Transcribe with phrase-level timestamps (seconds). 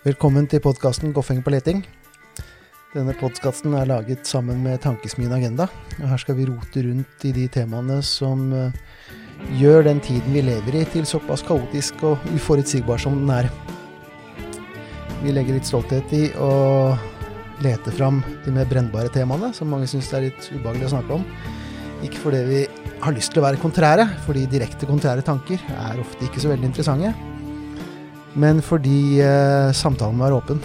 [0.00, 1.82] Velkommen til podkasten Goffeng på leting.
[2.94, 5.66] Denne podkasten er laget sammen med Tankesmien Agenda.
[6.00, 8.72] og Her skal vi rote rundt i de temaene som eh,
[9.60, 13.50] gjør den tiden vi lever i, til såpass kaotisk og uforutsigbar som den er.
[15.20, 16.50] Vi legger litt stolthet i å
[17.64, 21.26] lete fram de mer brennbare temaene, som mange syns er litt ubehagelig å snakke om.
[22.06, 22.62] Ikke fordi vi
[23.00, 26.72] har lyst til å være kontrære, fordi direkte kontrære tanker er ofte ikke så veldig
[26.72, 27.12] interessante
[28.38, 30.60] men fordi eh, samtalen må være åpen.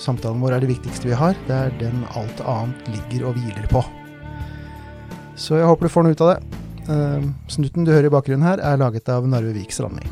[0.00, 1.36] Samtalen vår er det viktigste vi har.
[1.46, 3.84] Det er den alt annet ligger og hviler på.
[5.38, 6.60] Så jeg håper du får noe ut av det.
[6.90, 10.10] Eh, snutten du hører i bakgrunnen her, er laget av Narve Vik Strandli.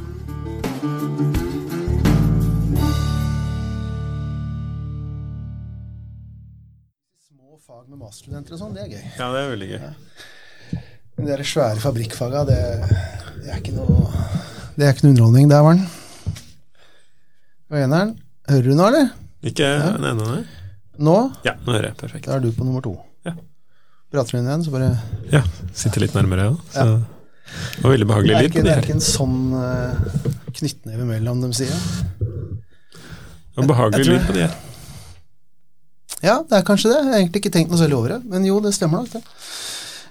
[7.93, 9.01] Med masterstudenter og sånn, det er gøy.
[9.19, 9.81] Ja, det er veldig gøy.
[11.19, 12.57] Men de svære fabrikkfaga, det,
[13.43, 14.07] det er ikke noe
[14.79, 15.51] Det er ikke noe underholdning.
[15.51, 15.83] Der var den.
[17.69, 18.15] Og eneren.
[18.49, 19.13] Hører du nå, eller?
[19.45, 20.41] Ikke den ene nei.
[21.05, 21.19] Nå?
[21.45, 21.99] Ja, nå hører jeg.
[22.01, 22.31] Perfekt.
[22.31, 22.95] Da er du på nummer to.
[23.29, 23.37] Ja.
[24.15, 24.91] Prater du inn igjen, så bare
[25.35, 25.45] Ja,
[25.77, 26.59] Sitter litt nærmere, ja.
[26.73, 26.89] Så
[27.53, 31.53] det var veldig behagelig lyd det de er ikke en sånn uh, knyttneve mellom dem,
[31.53, 31.81] sier jeg.
[32.23, 34.61] Det var behagelig lyd på de her.
[36.23, 37.01] Ja, det er kanskje det.
[37.01, 38.21] Jeg har egentlig ikke tenkt noe særlig over det.
[38.31, 39.23] Men jo, det stemmer nok, det.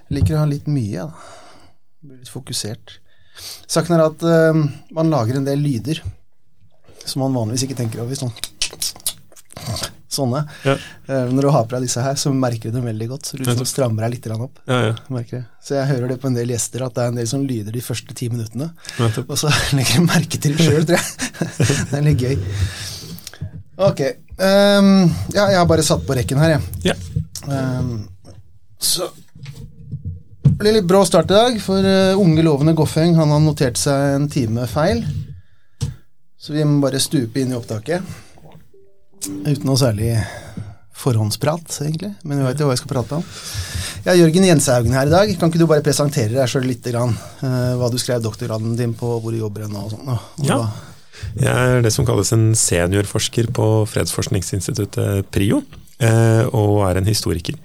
[0.10, 1.38] Jeg liker å ha litt mye, da.
[2.02, 2.98] Blir litt fokusert.
[3.72, 4.58] Saken er at uh,
[4.94, 6.02] man lager en del lyder
[7.06, 8.20] som man vanligvis ikke tenker over.
[8.20, 8.34] Sånn.
[10.12, 10.44] Sånne.
[10.68, 10.76] Ja.
[11.08, 13.32] Uh, når du har på deg disse her, så merker du dem veldig godt.
[13.32, 14.60] Så du liksom strammer deg litt opp.
[14.68, 15.44] Ja, ja.
[15.64, 17.72] Så jeg hører det på en del gjester at det er en del som lyder
[17.72, 18.74] de første ti minuttene.
[19.00, 21.30] Og så legger jeg merke til det sjøl, tror jeg.
[21.94, 22.36] det er litt gøy.
[23.82, 24.02] Ok.
[24.42, 26.92] Um, ja, jeg har bare satt på rekken her, jeg.
[26.92, 26.96] Ja.
[27.48, 28.08] Um,
[28.82, 29.10] så
[30.42, 33.80] det blir litt brå start i dag, for eh, unge, lovende Goffeng han har notert
[33.82, 35.00] seg en time feil.
[36.42, 38.06] Så vi må bare stupe inn i opptaket.
[39.26, 40.12] Uten noe særlig
[41.02, 42.12] forhåndsprat, egentlig.
[42.26, 43.26] Men vi vet jo hva jeg skal prate om.
[44.04, 45.34] Jeg har Jørgen Jenshaugen her i dag.
[45.42, 46.86] Kan ikke du bare presentere deg sjøl litt?
[46.94, 50.12] Grann, Uh, hva du skrev doktorgraden din på, hvor du jobber nå og sånn?
[50.46, 50.60] Ja.
[50.62, 50.91] hva-
[51.40, 55.62] Jeg er det som kalles en seniorforsker på fredsforskningsinstituttet PRIO,
[56.04, 57.60] eh, og er en historiker.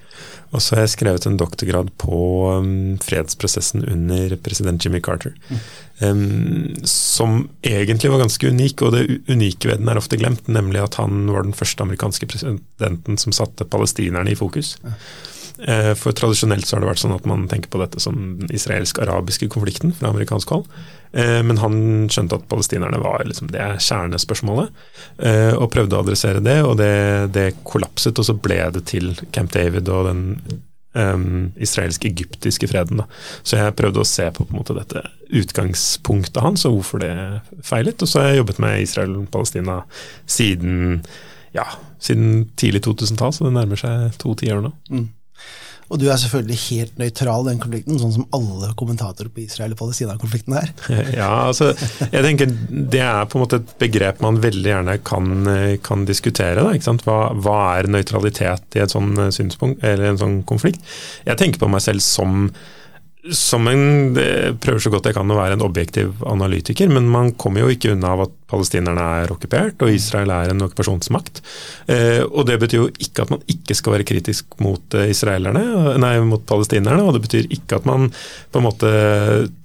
[0.55, 2.17] Og så har jeg skrevet en doktorgrad på
[2.55, 5.35] um, fredsprosessen under president Jimmy Carter.
[5.49, 6.75] Mm.
[6.85, 10.99] som egentlig var ganske unik, og det unike ved den er ofte glemt, nemlig at
[11.01, 14.75] han var den første amerikanske presidenten som satte palestinerne i fokus.
[14.85, 14.93] Eh,
[15.97, 19.49] For tradisjonelt så har det vært sånn at man tenker på dette som den israelsk-arabiske
[19.53, 20.67] konflikten fra amerikansk hold.
[21.11, 21.75] Eh, Men han
[22.11, 24.71] skjønte at palestinerne var liksom det kjernespørsmålet,
[25.23, 29.13] eh, og prøvde å adressere det, og det, det kollapset, og så ble det til
[29.35, 30.23] Camp David og den
[30.97, 33.01] um, israelsk-egyptiske freden.
[33.01, 33.07] Da.
[33.43, 37.13] Så jeg prøvde å se på, på en måte, dette utgangspunktet hans, og hvorfor det
[37.65, 38.01] feilet.
[38.01, 39.81] Og så har jeg jobbet med Israel og Palestina
[40.29, 41.03] siden,
[41.55, 41.69] ja,
[42.03, 44.75] siden tidlig 2000-tall, så det nærmer seg to tiår nå.
[45.87, 49.71] Og du er selvfølgelig helt nøytral i den konflikten, sånn som alle kommentatorer på Israel-
[49.71, 50.73] og Palestina-konflikten er.
[51.17, 51.69] Ja, altså,
[52.11, 55.47] jeg tenker Det er på en måte et begrep man veldig gjerne kan,
[55.85, 56.59] kan diskutere.
[56.59, 57.05] Da, ikke sant?
[57.07, 60.83] Hva, hva er nøytralitet i et sånn synspunkt, eller en sånn konflikt?
[61.27, 62.49] Jeg tenker på meg selv som,
[63.35, 67.33] som en det prøver så godt jeg kan å være en objektiv analytiker, men man
[67.39, 71.41] kommer jo ikke unna av at palestinerne er okkupert, og Israel er en okkupasjonsmakt.
[71.91, 75.97] Eh, og Det betyr jo ikke at man ikke skal være kritisk mot eh, israelerne,
[75.99, 78.11] nei, mot palestinerne, og det betyr ikke at man
[78.51, 78.93] på en måte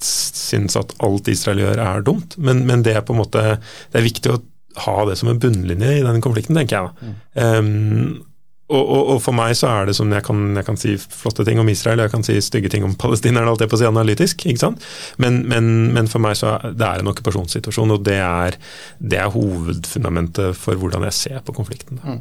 [0.03, 3.44] syns at alt Israel gjør er dumt, men, men det er på en måte
[3.93, 4.41] det er viktig å
[4.87, 7.11] ha det som en bunnlinje i den konflikten, tenker jeg.
[7.37, 7.56] da.
[7.61, 8.23] Um,
[8.72, 11.44] og, og, og for meg så er det som jeg kan, jeg kan si flotte
[11.49, 13.88] ting om Israel, jeg kan si stygge ting om palestinerne, alt det på å si
[13.88, 14.87] analytisk, ikke sant.
[15.22, 18.59] Men, men, men for meg så er det er en okkupasjonssituasjon, og det er,
[18.99, 22.03] det er hovedfundamentet for hvordan jeg ser på konflikten.
[22.03, 22.21] Mm.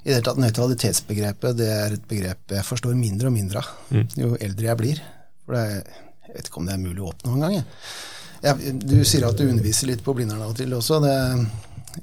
[0.00, 3.76] I det hele tatt, Nøytralitetsbegrepet det er et begrep jeg forstår mindre og mindre av
[3.90, 4.06] Mm.
[4.14, 4.98] jo eldre jeg blir.
[5.44, 5.82] For det er,
[6.30, 7.64] Jeg vet ikke om det er mulig å oppnå engang.
[8.86, 11.00] Du sier at du underviser litt på Blindern av og til også.
[11.02, 11.14] Det,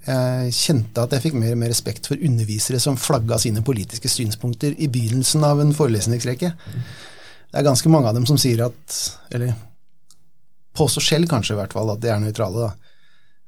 [0.06, 4.10] jeg kjente at jeg fikk mer og mer respekt for undervisere som flagga sine politiske
[4.12, 6.51] synspunkter i begynnelsen av en forelesningsrekke.
[7.48, 8.98] Det er ganske mange av dem som sier at
[9.31, 9.54] Eller
[10.78, 12.68] påstår selv kanskje i hvert fall at de er nøytrale.
[12.68, 12.74] da.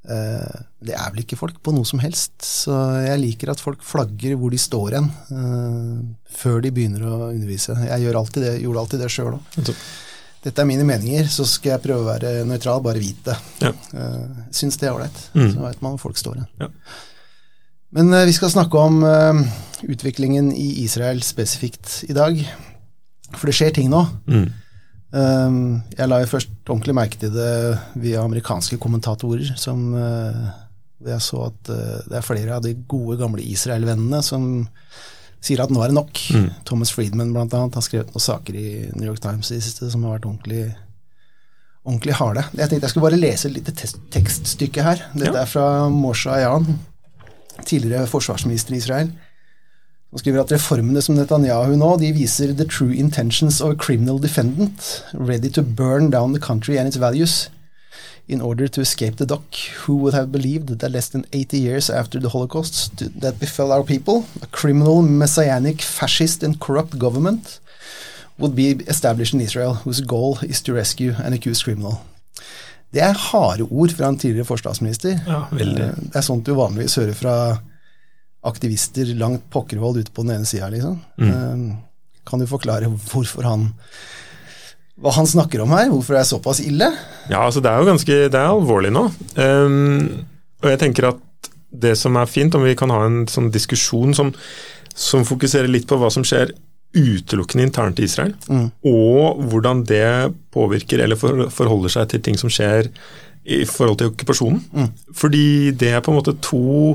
[0.10, 2.72] Eh, Det er vel ikke folk på noe som helst, så
[3.04, 5.98] jeg liker at folk flagger hvor de står hen eh,
[6.40, 7.76] før de begynner å undervise.
[7.76, 9.60] Jeg gjør alltid det, gjorde alltid det sjøl òg.
[10.44, 13.36] Dette er mine meninger, så skal jeg prøve å være nøytral, bare vit det.
[13.66, 13.74] Ja.
[13.92, 15.20] Uh, Syns det er ålreit.
[15.36, 15.50] Mm.
[15.52, 16.50] Så veit man hvor folk står hen.
[16.62, 16.70] Ja.
[17.98, 19.00] Men vi skal snakke om
[19.82, 22.38] utviklingen i Israel spesifikt i dag.
[23.34, 24.04] For det skjer ting nå.
[24.30, 24.46] Mm.
[25.98, 27.50] Jeg la jo først ordentlig merke til det
[27.98, 31.72] via amerikanske kommentatorer, som jeg så at
[32.06, 34.52] det er flere av de gode, gamle Israel-vennene som
[35.44, 36.22] sier at nå er det nok.
[36.36, 36.50] Mm.
[36.68, 40.04] Thomas Friedman blant annet, har skrevet noen saker i New York Times i siste som
[40.06, 40.66] har vært ordentlig,
[41.86, 42.46] ordentlig harde.
[42.54, 43.76] Jeg tenkte jeg skulle bare lese et lite
[44.16, 45.08] tekststykke her.
[45.16, 45.46] Dette ja.
[45.46, 46.80] er fra Moshe Ayan,
[47.66, 49.14] tidligere forsvarsminister i Israel.
[50.10, 54.18] Han skriver at reformene som Netanyahu nå, de viser the true intentions of a criminal
[54.18, 57.50] defendant, ready to burn down the country and its values
[58.30, 61.90] in order to escape the dock, who would have believed that less than 80 years
[61.90, 67.60] after the Holocaust that befell our people, a criminal, messianic, fascist, and corrupt government
[68.38, 72.02] would be established in Israel, whose goal is to rescue an accused criminal.
[72.94, 75.20] Det er harde ord fra en tidligere forstatsminister.
[75.28, 75.84] Ja, veldig.
[75.84, 77.36] Eh, det er sånt du vanligvis hører fra
[78.50, 80.98] aktivister langt pokkervold ute på den ene sida, liksom.
[81.20, 81.30] Mm.
[81.30, 81.76] Eh,
[82.30, 83.72] kan du forklare hvorfor han
[85.00, 85.88] hva han snakker om her?
[85.92, 86.90] Hvorfor det er såpass ille?
[87.30, 89.06] Ja, altså Det er jo ganske, det er alvorlig nå.
[89.40, 90.26] Um,
[90.60, 94.16] og jeg tenker at det som er fint, om vi kan ha en sånn diskusjon
[94.18, 94.34] som,
[94.96, 96.52] som fokuserer litt på hva som skjer
[96.98, 98.66] utelukkende internt i Israel, mm.
[98.90, 102.90] og hvordan det påvirker eller for, forholder seg til ting som skjer
[103.46, 104.64] i forhold til okkupasjonen.
[104.74, 104.90] Mm.
[105.16, 105.46] Fordi
[105.78, 106.90] det er på en måte to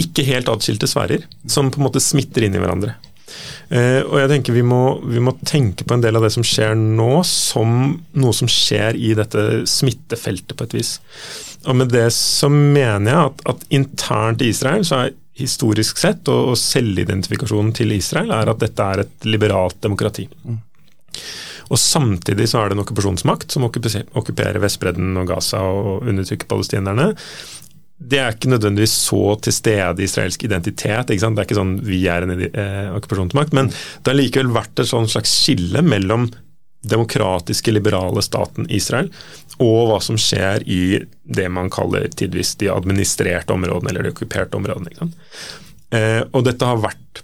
[0.00, 2.96] ikke helt atskilte sfærer som på en måte smitter inn i hverandre.
[3.68, 6.44] Eh, og jeg tenker vi må, vi må, tenke på en del av det som
[6.46, 10.96] skjer nå, som noe som skjer i dette smittefeltet, på et vis.
[11.64, 16.28] Og med det så mener jeg at, at internt i Israel så er historisk sett,
[16.30, 20.28] og, og selvidentifikasjonen til Israel, er at dette er et liberalt demokrati.
[20.44, 20.60] Mm.
[21.72, 27.14] Og Samtidig så er det en okkupasjonsmakt som okkuperer Vestbredden og Gaza og undertrykker palestinerne
[28.04, 31.08] det er ikke nødvendigvis så til stede israelsk identitet.
[31.08, 34.90] Det er ikke sånn vi er en eh, okkupasjonsmakt, men det har likevel vært et
[34.90, 36.28] sånn slags skille mellom
[36.84, 39.08] demokratiske, liberale staten Israel
[39.62, 40.80] og hva som skjer i
[41.24, 45.08] det man kaller tidvis de administrerte områdene eller de okkuperte områdene.
[45.94, 47.22] Eh, og dette har vært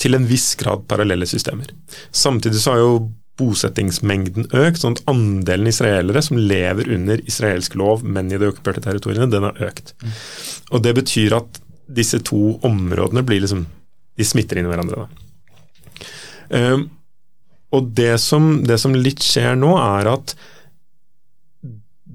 [0.00, 1.68] til en viss grad parallelle systemer.
[2.10, 2.94] Samtidig så har jo
[3.42, 8.84] bosettingsmengden økt, sånn at andelen israelere som lever under israelsk lov, men i de okkuperte
[8.86, 9.94] territoriene, den har økt.
[10.70, 11.60] Og Det betyr at
[11.92, 13.66] disse to områdene blir liksom
[14.16, 15.06] De smitter inn i hverandre.
[16.52, 16.82] Um,
[17.72, 20.34] og det som, det som, litt skjer nå, er at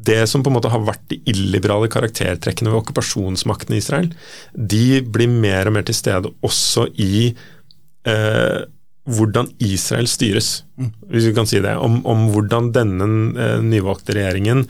[0.07, 4.11] det som på en måte har vært de illiberale karaktertrekkene ved okkupasjonsmakten i Israel,
[4.53, 7.31] de blir mer og mer til stede også i
[8.07, 8.61] eh,
[9.07, 10.49] hvordan Israel styres,
[11.07, 11.77] hvis vi kan si det.
[11.79, 13.07] Om, om hvordan denne
[13.39, 14.65] eh, nyvalgte regjeringen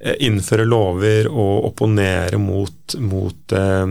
[0.00, 3.86] eh, innfører lover og opponerer mot, mot eh,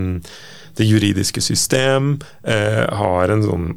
[0.76, 3.68] det juridiske system, eh, har en sånn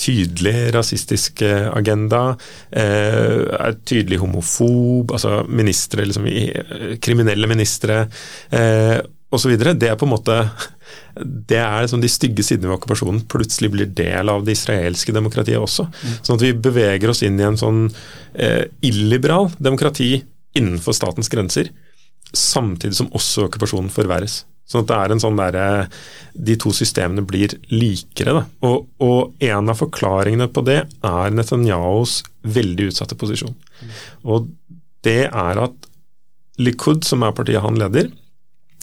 [0.00, 2.36] tydelig rasistisk eh, agenda,
[2.72, 6.26] eh, er tydelig homofob, altså ministre, liksom,
[7.04, 8.06] kriminelle ministre
[8.50, 8.98] eh,
[9.30, 9.56] osv.
[9.60, 10.38] Det er på en måte
[11.20, 15.60] det er liksom de stygge sidene ved okkupasjonen plutselig blir del av det israelske demokratiet
[15.60, 15.88] også.
[16.20, 17.86] Sånn at vi beveger oss inn i en sånn
[18.34, 20.20] eh, illiberal demokrati
[20.58, 21.70] innenfor statens grenser,
[22.36, 24.44] samtidig som også okkupasjonen forverres.
[24.70, 25.88] Sånn at det er en sånn der,
[26.34, 28.36] De to systemene blir likere.
[28.36, 28.42] Da.
[28.68, 33.56] Og, og, en av forklaringene på det er Netanyahus veldig utsatte posisjon.
[34.22, 34.46] Og
[35.04, 35.88] det er at
[36.60, 38.10] Likud, som er partiet han leder,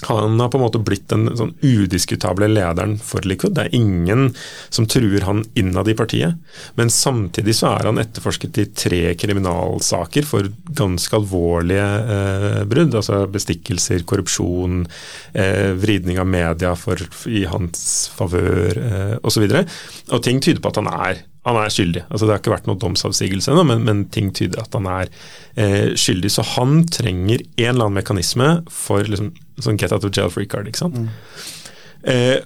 [0.05, 3.55] han har på en måte blitt den sånn udiskutable lederen for Likud.
[3.57, 4.27] Det er ingen
[4.69, 6.37] som truer han innad i partiet.
[6.77, 11.87] Men samtidig så er han etterforsket i tre kriminalsaker for ganske alvorlige
[12.17, 12.93] eh, brudd.
[12.99, 14.83] Altså bestikkelser, korrupsjon,
[15.33, 19.47] eh, vridning av media for, i hans favør eh, osv.
[19.47, 19.65] Og, så
[20.13, 22.03] og ting tyder på at han er han er skyldig.
[22.09, 25.11] Altså Det har ikke vært noen domsavsigelse ennå, men, men, ting tyder at han er
[25.55, 26.31] eh, skyldig.
[26.33, 29.31] Så han trenger en eller annen mekanisme for liksom,
[29.63, 30.67] sånn get out of jail free card.
[30.69, 30.99] ikke sant?
[30.99, 31.09] Mm.
[32.13, 32.37] Eh,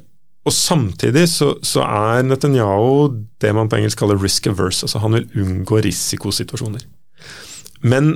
[0.41, 4.85] og Samtidig så, så, er Netanyahu det man på engelsk kaller risk averse.
[4.85, 6.85] altså Han vil unngå risikosituasjoner.
[7.81, 8.13] Men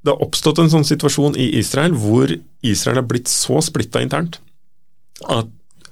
[0.00, 2.30] det har oppstått en sånn situasjon i Israel hvor
[2.64, 4.40] Israel er blitt så splitta internt
[5.28, 5.50] at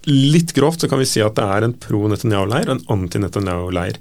[0.09, 3.99] Litt grovt så kan vi si at det er en pro-Netanyahu-leir og en anti-Netanyahu-leir.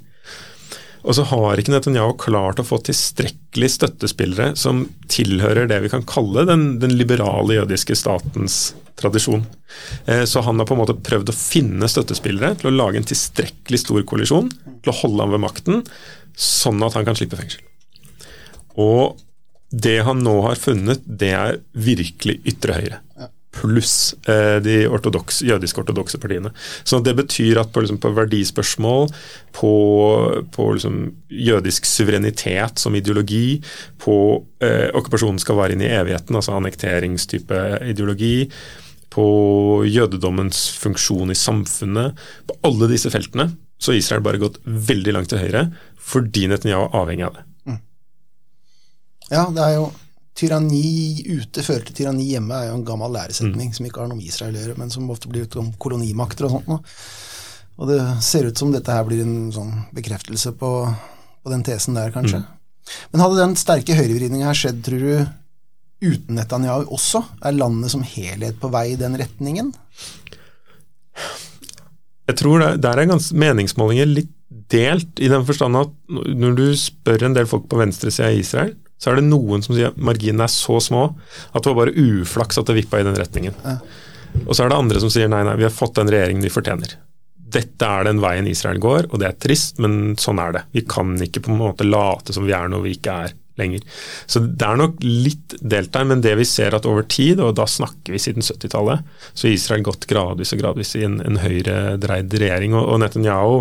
[1.04, 6.06] Og så har ikke Netanyahu klart å få tilstrekkelig støttespillere som tilhører det vi kan
[6.08, 8.58] kalle den, den liberale jødiske statens
[8.98, 9.44] tradisjon.
[10.10, 13.08] Eh, så han har på en måte prøvd å finne støttespillere til å lage en
[13.08, 15.84] tilstrekkelig stor koalisjon til å holde ham ved makten,
[16.34, 17.62] sånn at han kan slippe fengsel.
[18.80, 19.20] Og
[19.70, 23.02] det han nå har funnet, det er virkelig ytre høyre
[23.58, 26.52] pluss eh, de ortodoks, jødisk-ortodokse partiene.
[26.86, 29.10] Så det betyr at på, liksom, på verdispørsmål,
[29.58, 29.72] på,
[30.54, 30.98] på liksom,
[31.28, 33.60] jødisk suverenitet som ideologi,
[34.02, 34.18] på
[34.64, 38.48] eh, okkupasjonen skal vare inn i evigheten, altså annekteringstype ideologi,
[39.08, 39.28] på
[39.88, 45.30] jødedommens funksjon i samfunnet, på alle disse feltene, så har Israel bare gått veldig langt
[45.32, 45.68] til høyre
[46.08, 47.42] fordi Netanyahu er avhengig av det.
[47.68, 47.80] Mm.
[49.28, 49.88] Ja, det er jo
[50.38, 53.74] tyranni ute fører til tyranni hjemme, er jo en gammel læresetning mm.
[53.78, 56.54] som ikke har noe med Israel å gjøre, men som ofte blir om kolonimakter og
[56.54, 56.94] sånt noe.
[57.78, 60.70] Og det ser ut som dette her blir en sånn bekreftelse på,
[61.42, 62.42] på den tesen der, kanskje.
[62.42, 62.54] Mm.
[63.12, 65.12] Men hadde den sterke høyrevridninga her skjedd, tror du,
[66.02, 67.22] uten Netanyahu også?
[67.46, 69.70] Er landet som helhet på vei i den retningen?
[72.28, 74.34] Jeg tror det, der er ganske meningsmålinger litt
[74.72, 78.74] delt, i den forstand at når du spør en del folk på venstresida i Israel,
[78.98, 81.94] så er det noen som sier at marginene er så små at det var bare
[81.94, 83.54] uflaks at det vippa i den retningen.
[83.64, 83.78] Ja.
[84.44, 86.52] Og så er det andre som sier nei, nei, vi har fått den regjeringen vi
[86.52, 86.96] fortjener.
[87.48, 90.64] Dette er den veien Israel går, og det er trist, men sånn er det.
[90.74, 93.84] Vi kan ikke på en måte late som vi er noe vi ikke er lenger.
[94.26, 97.56] Så det er nok litt delt der, men det vi ser at over tid, og
[97.58, 102.38] da snakker vi siden 70-tallet, så Israel gått gradvis og gradvis i en, en høyredreid
[102.40, 102.76] regjering.
[102.78, 103.60] Og, og, Netanyahu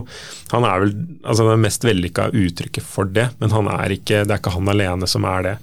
[0.54, 0.96] han er vel
[1.28, 4.74] altså det mest vellykka uttrykket for det, men han er ikke, det er ikke han
[4.74, 5.56] alene som er det.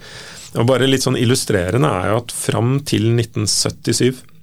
[0.60, 4.33] Og bare litt sånn Illustrerende er jo at fram til 1977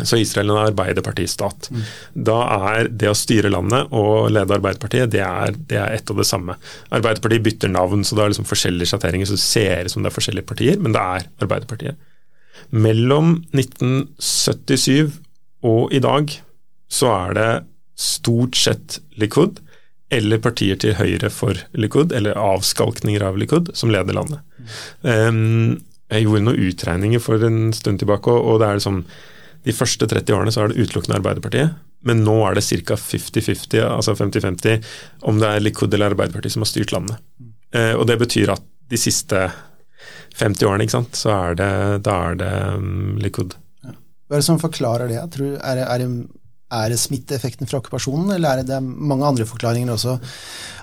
[0.00, 1.68] så Israel er en arbeiderpartistat.
[1.68, 1.80] Mm.
[2.28, 2.36] Da
[2.70, 6.26] er det å styre landet og lede Arbeiderpartiet, det er, det er ett og det
[6.28, 6.56] samme.
[6.88, 10.08] Arbeiderpartiet bytter navn, så det er liksom forskjellige sjatteringer, så det ser ut som det
[10.08, 12.08] er forskjellige partier, men det er Arbeiderpartiet.
[12.72, 15.12] Mellom 1977
[15.68, 16.32] og i dag
[16.92, 17.50] så er det
[18.00, 19.60] stort sett Likud
[20.12, 24.42] eller partier til høyre for Likud, eller avskalkninger av Likud, som leder landet.
[24.56, 24.72] Mm.
[25.08, 25.82] Um,
[26.12, 28.98] jeg gjorde noen utregninger for en stund tilbake, og, og det er liksom
[29.66, 31.76] de første 30 årene så er det utelukkende Arbeiderpartiet,
[32.08, 32.96] men nå er det ca.
[32.98, 34.92] 50-50, altså 50-50,
[35.30, 37.20] om det er Likud eller Arbeiderpartiet som har styrt landet.
[37.74, 39.46] Eh, og det betyr at de siste
[40.40, 41.72] 50 årene, ikke sant, så er det,
[42.08, 43.54] da er det um, Likud.
[43.84, 43.94] Ja.
[43.94, 45.20] Hva er det som forklarer det?
[45.36, 46.42] Tror, er, det, er, det,
[46.80, 50.16] er det smitteeffekten fra okkupasjonen, eller er det, det er mange andre forklaringer også?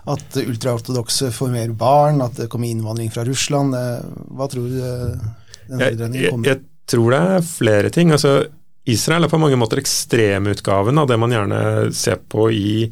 [0.09, 3.75] At ultraortodokse får mer barn, at det kommer innvandring fra Russland.
[3.75, 5.27] Hva tror du eh,
[5.67, 8.13] den jeg, jeg, jeg tror det er flere ting.
[8.15, 8.39] altså
[8.89, 11.59] Israel er på mange måter ekstremutgaven av det man gjerne
[11.95, 12.87] ser på i,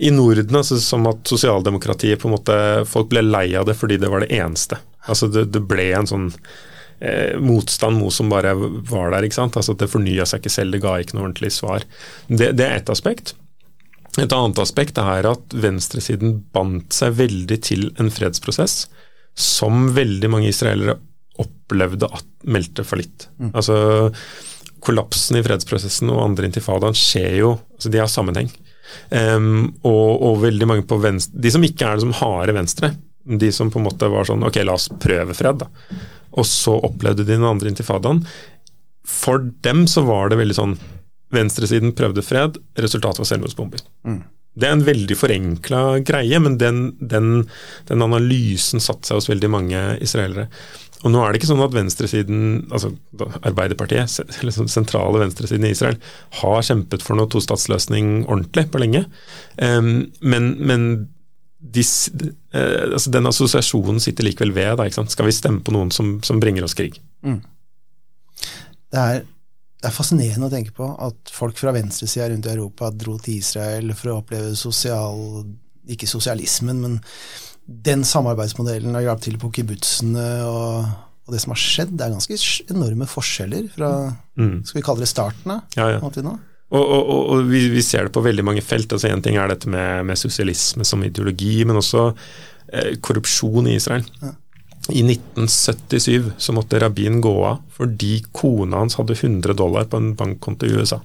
[0.00, 0.56] i Norden.
[0.60, 2.56] Altså som at sosialdemokratiet på en måte
[2.88, 4.80] Folk ble lei av det fordi det var det eneste.
[5.08, 6.30] Altså det, det ble en sånn
[7.00, 9.26] eh, motstand mot som bare var der.
[9.26, 9.58] ikke sant?
[9.60, 11.86] Altså Det fornya seg ikke selv, det ga ikke noe ordentlig svar.
[12.28, 13.34] Det, det er ett aspekt.
[14.18, 18.88] Et annet aspekt er at venstresiden bandt seg veldig til en fredsprosess
[19.38, 20.98] som veldig mange israelere
[21.40, 23.28] opplevde at meldte fallitt.
[23.38, 23.52] Mm.
[23.54, 23.76] Altså
[24.84, 28.50] kollapsen i fredsprosessen og andre intifadaen skjer jo altså De har sammenheng.
[29.10, 32.88] Um, og, og, veldig mange på venstre De som ikke er det som harde venstre,
[33.22, 35.68] de som på en måte var sånn Ok, la oss prøve fred, da.
[36.34, 38.24] Og så opplevde de den andre intifadaen.
[39.06, 40.74] For dem så var det veldig sånn
[41.30, 43.82] Venstresiden prøvde fred, resultatet var selvmordsbomber.
[44.02, 44.22] Mm.
[44.58, 47.44] Det er en veldig forenkla greie, men den, den,
[47.86, 50.48] den analysen satte seg hos veldig mange israelere.
[51.00, 52.90] Og nå er det ikke sånn at venstresiden, altså
[53.40, 55.96] Arbeiderpartiet, eller sånn sentrale venstresiden i Israel,
[56.42, 59.06] har kjempet for noe tostatsløsning ordentlig på lenge.
[59.56, 60.86] Um, men, men
[61.60, 62.10] dis,
[62.52, 64.76] uh, altså den assosiasjonen sitter likevel ved.
[64.80, 67.00] Da, Skal vi stemme på noen som, som bringer oss krig?
[67.24, 67.40] Mm.
[68.90, 72.92] Det, er, det, er, fascinerende å tenke på at folk fra venstresida rundt i Europa
[72.92, 75.46] dro til Israel for å oppleve sosial
[75.90, 77.00] Ikke sosialismen, men
[77.70, 80.90] den samarbeidsmodellen har hjulpet til på kibbutzene og,
[81.26, 81.94] og, det som har skjedd.
[81.94, 82.38] Det er ganske
[82.74, 84.56] enorme forskjeller fra mm.
[84.66, 86.00] skal vi kalle det starten av ja, ja.
[86.70, 88.92] Og, og, og vi, vi, ser det på veldig mange felt.
[88.94, 93.74] altså Én ting er dette med, med, sosialisme som ideologi, men også eh, korrupsjon i
[93.78, 94.06] Israel.
[94.22, 94.36] Ja.
[94.90, 100.14] I 1977 så måtte rabbin gå av fordi kona hans hadde 100 dollar på en
[100.18, 101.00] bankkonto i USA.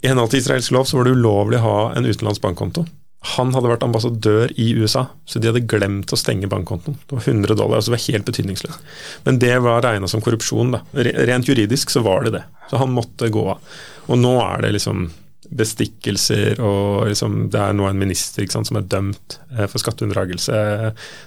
[0.00, 2.86] I henhold til israelsk lov så var det ulovlig å ha en utenlandsk bankkonto.
[3.20, 6.96] Han hadde vært ambassadør i USA, så de hadde glemt å stenge bankkontoen.
[7.04, 8.92] Det var 100 dollar, altså det var helt betydningsløst.
[9.26, 10.72] Men det var regna som korrupsjon.
[10.72, 10.80] da.
[11.28, 12.44] Rent juridisk så var det det.
[12.70, 13.60] Så han måtte gå av.
[14.08, 15.10] Og nå er det liksom
[15.50, 20.56] bestikkelser, og liksom, det er nå en minister sant, som er dømt eh, for skatteunndragelse.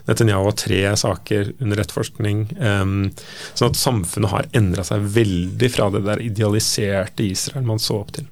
[0.08, 2.46] Netanyahu har tre saker under etterforskning.
[2.58, 3.10] Um,
[3.52, 8.16] sånn at samfunnet har endra seg veldig fra det der idealiserte Israel man så opp
[8.16, 8.30] til.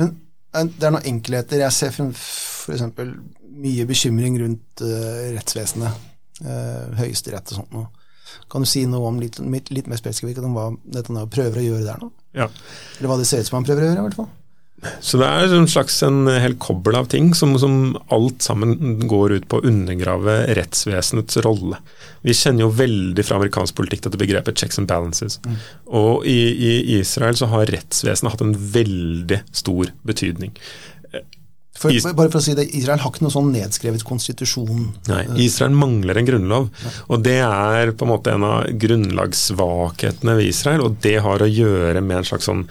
[0.00, 0.16] Men
[0.64, 1.60] det er noen enkelheter.
[1.64, 2.84] Jeg ser f.eks.
[3.66, 6.04] mye bekymring rundt uh, rettsvesenet.
[6.42, 7.88] Uh, Høyesterett og sånt noe.
[8.52, 9.38] Kan du si noe om litt,
[9.72, 12.10] litt mer spesifikt om hva Netanyahu prøver å gjøre der nå?
[12.36, 12.48] Ja.
[12.98, 14.28] Eller hva det ser ut som han prøver å gjøre, i hvert fall?
[15.00, 19.38] Så det er en slags en hel kobbel av ting som, som, alt sammen går
[19.38, 21.80] ut på å undergrave rettsvesenets rolle.
[22.26, 25.38] Vi kjenner jo veldig fra amerikansk politikk dette begrepet checks and balances.
[25.46, 25.56] Mm.
[26.00, 30.52] Og i, i, Israel så har rettsvesenet hatt en veldig stor betydning.
[31.76, 34.86] For, bare for å si det, Israel har ikke noe sånn nedskrevet konstitusjon.
[35.10, 36.70] Nei, Israel mangler en grunnlov.
[37.12, 41.50] Og det er på en måte en av grunnlagssvakhetene ved Israel, og det har å
[41.50, 42.64] gjøre med en slags sånn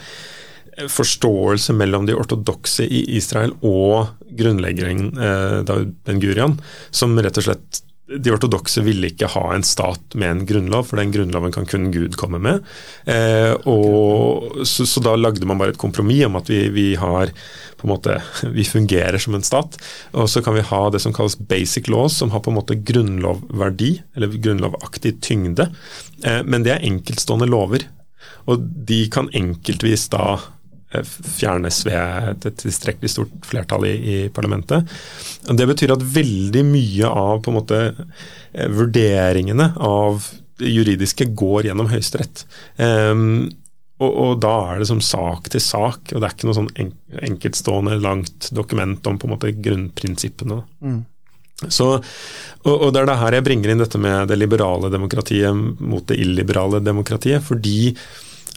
[0.92, 5.74] forståelse mellom de ortodokse i Israel og grunnleggeren eh,
[6.08, 6.58] Ben-Gurian,
[6.92, 11.02] som rett og slett de ortodokse ville ikke ha en stat med en grunnlov, for
[11.02, 12.62] den grunnloven kan kun Gud komme med.
[13.10, 17.34] Eh, og, så, så, da lagde man bare et kompromiss om at vi, vi, har
[17.80, 18.20] på en måte,
[18.58, 19.80] vi fungerer som en stat.
[20.14, 22.78] Og så kan vi ha det som kalles basic laws, som har på en måte
[22.78, 25.72] grunnlovverdi, eller grunnlovaktig tyngde.
[26.22, 27.90] Eh, men det er enkeltstående lover.
[28.46, 30.36] Og de kan enkeltvis da
[31.04, 34.88] fjernes ved et tilstrekkelig stort flertall i, i, parlamentet.
[35.50, 40.24] Det betyr at veldig mye av på en måte eh, vurderingene av
[40.60, 42.46] det juridiske går gjennom Høyesterett.
[42.80, 43.50] Um,
[44.00, 46.72] og, og, da er det som sak til sak, og det er ikke noe sånn
[47.28, 50.62] enkeltstående langt dokument om på en måte grunnprinsippene.
[50.84, 51.04] Mm.
[51.72, 55.56] Så, og, og, Det er det her jeg bringer inn dette med det liberale demokratiet
[55.80, 57.44] mot det illiberale demokratiet.
[57.44, 57.96] fordi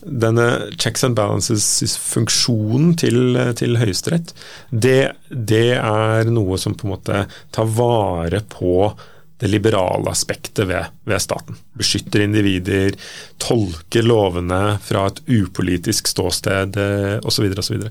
[0.02, 0.46] denne
[0.78, 4.32] checks and balances-funksjonen til, til Høyesterett,
[4.70, 7.24] det, det, er noe som på en måte
[7.54, 8.92] tar vare på
[9.38, 11.58] det liberale aspektet ved, ved staten.
[11.78, 12.96] Beskytter individer,
[13.42, 16.78] tolker lovene fra et upolitisk ståsted
[17.22, 17.52] osv.
[17.62, 17.86] osv.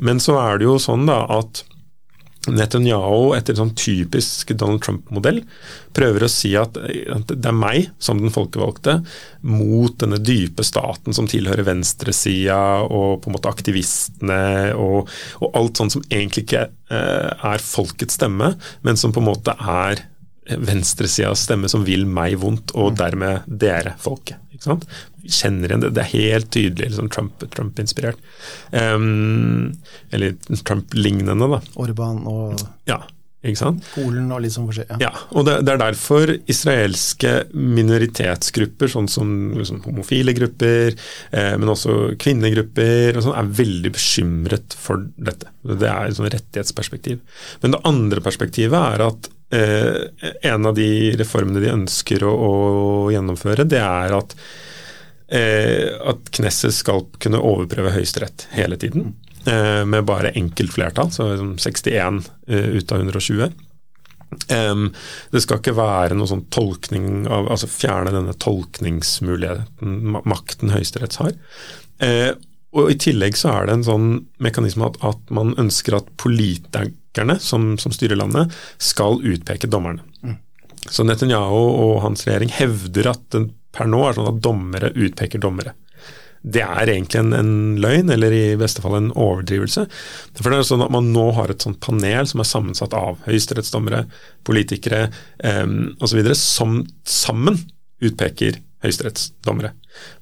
[0.00, 1.64] Men så er det jo sånn da at
[2.54, 5.42] Netanyahu, etter en sånn typisk Donald Trump-modell,
[5.96, 8.98] prøver å si at det er meg, som den folkevalgte,
[9.48, 14.42] mot denne dype staten som tilhører venstresida og på en måte aktivistene
[14.78, 15.10] og,
[15.42, 18.54] og alt sånt som egentlig ikke eh, er folkets stemme,
[18.86, 20.06] men som på en måte er
[20.56, 22.98] venstresidas stemme som vil meg vondt, og mm.
[22.98, 24.40] dermed dere, folket.
[25.22, 25.92] Vi kjenner igjen det.
[25.96, 28.18] Det er helt tydelig liksom Trump-inspirert.
[28.70, 29.76] Trump um,
[30.10, 31.60] eller Trump-lignende, da.
[31.74, 33.02] Orban og Ja.
[33.38, 33.84] Ikke sant?
[33.94, 34.96] Polen og litt sånn forskjellig.
[34.98, 35.12] Ja.
[35.12, 40.96] ja, og det, det, er derfor israelske minoritetsgrupper, sånn som liksom, homofile grupper,
[41.30, 45.52] eh, men også kvinnegrupper, sånn, er veldig bekymret for dette.
[45.62, 47.22] Det er et sånn rettighetsperspektiv.
[47.62, 52.52] Men det andre perspektivet er at eh, en av de reformene de ønsker å, å
[53.14, 54.34] gjennomføre, det er at
[55.30, 59.12] eh, at Knesset skal kunne overprøve Høyesterett hele tiden.
[59.48, 63.50] Eh, med bare enkelt flertall, så 61 eh, ut av 120.
[64.52, 64.90] Um,
[65.32, 69.94] det skal ikke være noe sånn tolkning av Altså fjerne denne tolkningsmuligheten,
[70.28, 71.32] makten Høyesterett har.
[72.02, 72.34] Uh,
[72.76, 74.10] og I tillegg så er det en sånn
[74.44, 80.04] mekanisme at, at man ønsker at politikerne som, som, styrer landet, skal utpeke dommerne.
[80.20, 80.36] Mm.
[80.92, 85.40] Så Netanyahu og hans regjering hevder at den per nå er sånn at dommere utpeker
[85.40, 85.72] dommere
[86.42, 87.50] det er egentlig en, en,
[87.82, 89.86] løgn, eller i beste fall en overdrivelse.
[90.38, 93.18] For det er sånn at Man nå har et sånt panel som er sammensatt av
[93.26, 94.04] høyesterettsdommere,
[94.46, 95.08] politikere
[95.42, 95.66] eh,
[96.04, 97.58] osv., som sammen
[98.04, 99.72] utpeker høyesterettsdommere.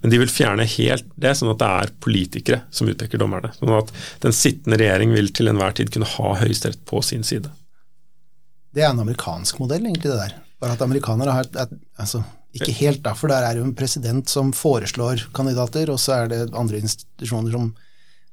[0.00, 3.52] Men de vil fjerne helt det, sånn at det er politikere som utpeker dommerne.
[3.58, 3.92] Sånn at
[4.24, 7.52] den sittende regjering vil til enhver tid kunne ha Høyesterett på sin side.
[8.76, 10.34] Det er en amerikansk modell, egentlig, det der.
[10.60, 12.22] Bare at amerikanere har et, et, altså,
[12.58, 16.20] ikke helt, da, for der er det jo en president som foreslår kandidater, og så
[16.20, 17.74] er det andre institusjoner som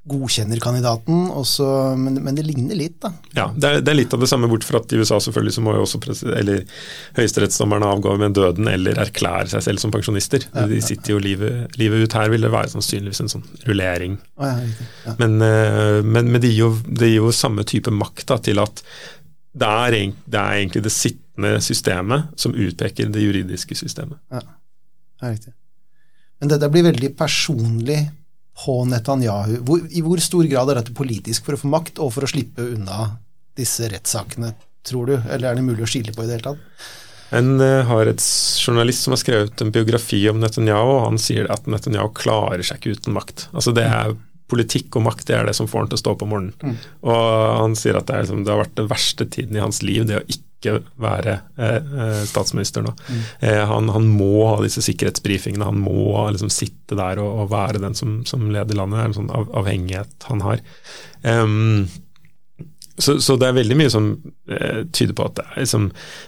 [0.03, 3.13] godkjenner kandidaten, også, men, men, det ligner litt, da.
[3.37, 5.55] Ja, det er, det er, litt av det samme, bort fra at i USA selvfølgelig
[5.55, 6.01] så må jo også
[6.33, 6.65] eller
[7.15, 10.43] høyesterettsdommerne avgå med døden eller erklære seg selv som pensjonister.
[10.51, 12.17] Ja, De sitter jo livet, livet, ut.
[12.19, 14.19] Her vil det være sannsynligvis en sånn rullering.
[14.43, 14.53] Ja,
[15.21, 18.59] men, eh, men, men, det, gir jo, det gir jo samme type makt da, til
[18.59, 18.83] at
[19.53, 20.91] det er, det er, egentlig det
[21.33, 24.19] sittende systemet som utpeker det juridiske systemet.
[24.29, 24.41] Ja,
[25.19, 25.53] det er riktig.
[26.39, 28.11] Men dette blir veldig personlig
[28.65, 29.61] på Netanyahu.
[29.65, 32.29] Hvor, I hvor stor grad er dette politisk for å få makt, og for å
[32.29, 33.17] slippe unna
[33.57, 34.53] disse rettssakene,
[34.85, 35.15] tror du?
[35.29, 36.91] Eller er det mulig å skille på i det hele tatt?
[37.33, 38.21] En uh, har et
[38.61, 42.77] journalist som har skrevet en biografi om Netanyahu, og han sier at Netanyahu klarer seg
[42.77, 43.47] ikke uten makt.
[43.55, 44.13] Altså Det er
[44.53, 46.55] politikk og makt det er det som får han til å stå opp om morgenen.
[46.63, 46.79] Mm.
[47.09, 47.21] Og
[47.59, 50.05] han sier at det, er, liksom, det, har vært den verste tiden i hans liv,
[50.07, 52.93] det å ikke være eh, eh, statsminister nå.
[53.09, 53.23] Mm.
[53.49, 57.83] Eh, han, han, må ha disse sikkerhetsbrifingene, han må liksom sitte der og, og være
[57.83, 58.99] den som, som, leder landet.
[58.99, 60.63] Det er en sånn av, avhengighet han har.
[61.23, 61.89] Um,
[62.97, 64.07] så, så, det er veldig mye som
[64.51, 65.87] eh, tyder på at det er liksom,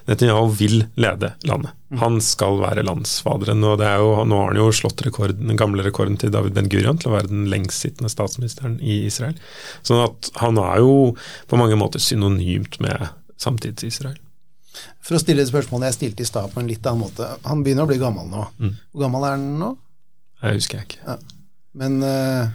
[0.10, 1.76] Netanyahu vil lede landet.
[1.94, 2.00] Mm.
[2.02, 3.64] Han skal være landsfaderen.
[3.64, 6.58] og det er jo, Nå har han jo slått rekorden, den gamle rekorden til David
[6.58, 9.38] Ben-Gurion til å være den lengstsittende statsministeren i Israel.
[9.86, 11.14] Sånn at han er jo
[11.52, 14.18] på mange måter synonymt med samtids-Israel.
[15.06, 17.30] For å stille et spørsmål jeg stilte i stad på en litt annen måte.
[17.46, 18.50] Han begynner å bli gammel nå.
[18.58, 18.76] Mm.
[18.92, 19.72] Hvor gammel er han nå?
[20.42, 21.04] Jeg husker jeg ikke.
[21.06, 21.18] Ja.
[21.76, 22.50] Men uh,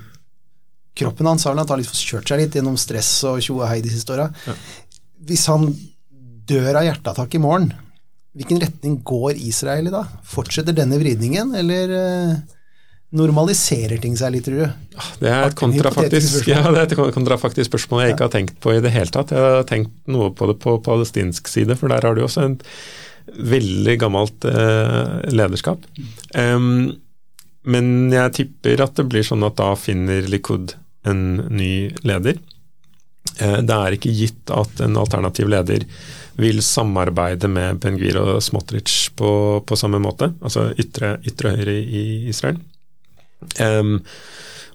[0.98, 4.14] kroppen hans har litt kjørt seg litt gjennom stress og tjo og hei de siste
[4.16, 4.28] åra.
[4.46, 4.56] Ja.
[5.28, 5.68] Hvis han
[6.50, 7.70] dør av hjerteattakk i morgen,
[8.36, 10.04] hvilken retning går Israel i da?
[10.26, 12.34] Fortsetter denne vridningen, eller uh,
[13.16, 14.96] normaliserer ting seg litt, tror du?
[15.00, 18.74] Ah, det er et kontrafaktisk, ja, det et kontrafaktisk spørsmål jeg ikke har tenkt på
[18.76, 19.34] i det hele tatt.
[19.34, 22.58] Jeg har tenkt noe på det på palestinsk side, for der har du også en
[23.30, 25.82] veldig gammelt eh, lederskap.
[26.34, 26.96] Um,
[27.68, 30.74] men jeg tipper at det blir sånn at da finner Likud
[31.08, 32.38] en ny leder.
[33.40, 35.84] Eh, det er ikke gitt at en alternativ leder
[36.40, 39.30] vil samarbeide med Ben-Gvir og Smotrich på,
[39.66, 42.60] på, samme måte, altså ytre, ytre høyre i Israel.
[43.60, 43.98] Um,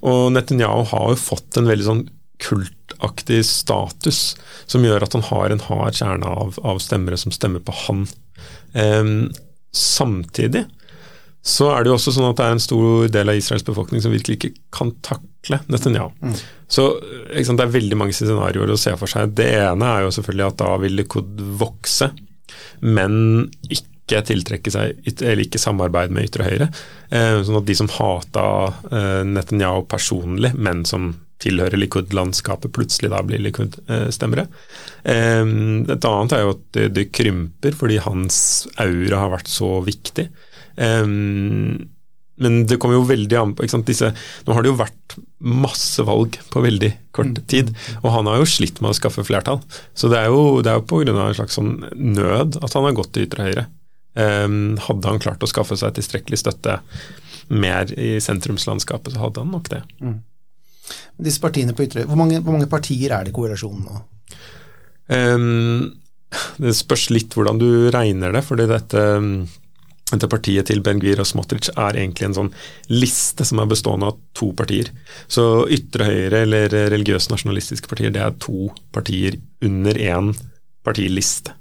[0.05, 2.03] og Netanyahu har jo fått en veldig sånn
[2.41, 4.35] kultaktig status
[4.69, 8.05] som gjør at han har en hard kjerne av, av stemmere som stemmer på han.
[8.73, 9.31] Um,
[9.75, 10.65] samtidig
[11.45, 14.01] så er det jo også sånn at det er en stor del av Israels befolkning
[14.01, 16.09] som virkelig ikke kan takle Netanyahu.
[16.25, 16.37] Mm.
[16.65, 16.85] Så
[17.45, 19.35] sant, det er veldig mange scenarioer å se for seg.
[19.37, 22.07] Det ene er jo selvfølgelig at da vil Likud vokse,
[22.81, 23.19] men
[23.69, 26.69] ikke tiltrekke seg, eller ikke samarbeide med ytre høyre.
[27.13, 28.47] Eh, sånn at de som hata
[28.89, 31.11] eh, Netanyahu personlig, men som
[31.45, 34.47] tilhører Likud-landskapet, plutselig da blir Likud-stemmere.
[35.05, 35.45] Eh,
[35.93, 38.39] et annet er jo at det, det krymper fordi hans
[38.81, 40.29] aura har vært så viktig.
[40.75, 41.91] Um,
[42.35, 44.11] men det kommer jo veldig an på disse,
[44.43, 47.45] Nå har det jo vært masse valg på veldig kort mm.
[47.51, 49.61] tid, og han har jo slitt med å skaffe flertall.
[49.95, 51.15] Så det er jo, det er jo pga.
[51.15, 53.65] en slags sånn nød at han har gått til ytre høyre.
[54.15, 56.79] Um, hadde han klart å skaffe seg tilstrekkelig støtte
[57.51, 59.83] mer i sentrumslandskapet, så hadde han nok det.
[60.01, 60.19] Mm.
[61.25, 64.01] Disse partiene på ytre, hvor mange, hvor mange partier er det i koalisjonen nå?
[65.05, 65.93] Um,
[66.59, 69.03] det spørs litt hvordan du regner det, fordi dette
[70.11, 72.51] dette partiet til Ben-Gvir og Smotrich er egentlig en sånn
[72.93, 74.91] liste som er bestående av to partier.
[75.27, 80.29] Så ytre høyre eller religiøse nasjonalistiske partier, det er to partier under én
[80.85, 81.55] partiliste.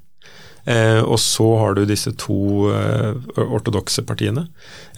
[0.68, 4.46] Eh, og så har du disse to eh, ortodokse partiene,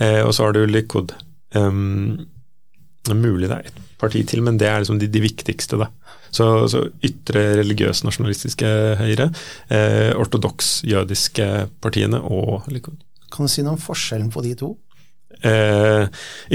[0.03, 1.15] eh, og så har du Likud.
[1.55, 2.27] Um,
[3.07, 5.91] mulig det er et parti til, men det er liksom de, de viktigste, da.
[6.35, 9.31] Så, så ytre religiøse nasjonalistiske høyre,
[9.71, 12.99] eh, ortodoks jødiske partiene og Likud.
[13.37, 14.73] Kan du si noe om forskjellen på de to?
[15.45, 16.07] Eh,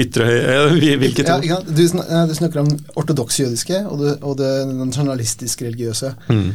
[0.02, 1.38] ytre høyre Hvilke to?
[1.46, 6.14] Ja, du, du, snakker om ortodoks jødiske og det, og det nasjonalistisk religiøse.
[6.32, 6.50] Mm.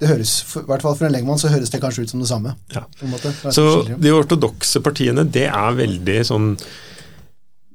[0.00, 2.30] Det høres, I hvert fall for en legmann så høres det kanskje ut som det
[2.30, 2.54] samme.
[2.72, 2.86] Ja.
[3.52, 3.66] Så
[4.00, 6.54] De ortodokse partiene, det er veldig sånn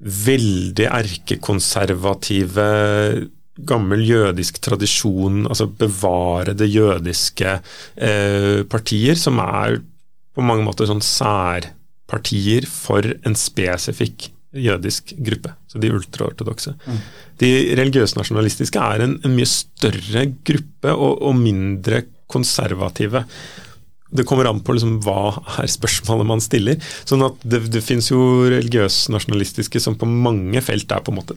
[0.05, 2.65] Veldig erkekonservative
[3.55, 7.53] gammel jødisk tradisjon, altså bevare det jødiske
[7.95, 9.79] eh, partier, som er
[10.35, 16.75] på mange måter sånn særpartier for en spesifikk jødisk gruppe, så de ultraortodokse.
[16.85, 17.03] Mm.
[17.41, 23.25] De religiøse nasjonalistiske er en, en mye større gruppe og, og, mindre konservative.
[24.15, 26.79] Det kommer an på liksom hva er spørsmålet man stiller.
[27.03, 31.35] sånn at Det, det finnes jo religiøs-nasjonalistiske som på mange felt er på en måte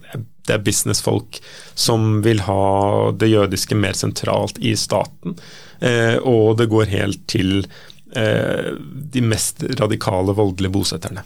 [0.48, 1.40] det er businessfolk
[1.76, 5.36] som vil ha det jødiske mer sentralt i staten.
[5.84, 7.66] Eh, og det går helt til
[8.08, 11.22] de mest radikale voldelige bosetterne.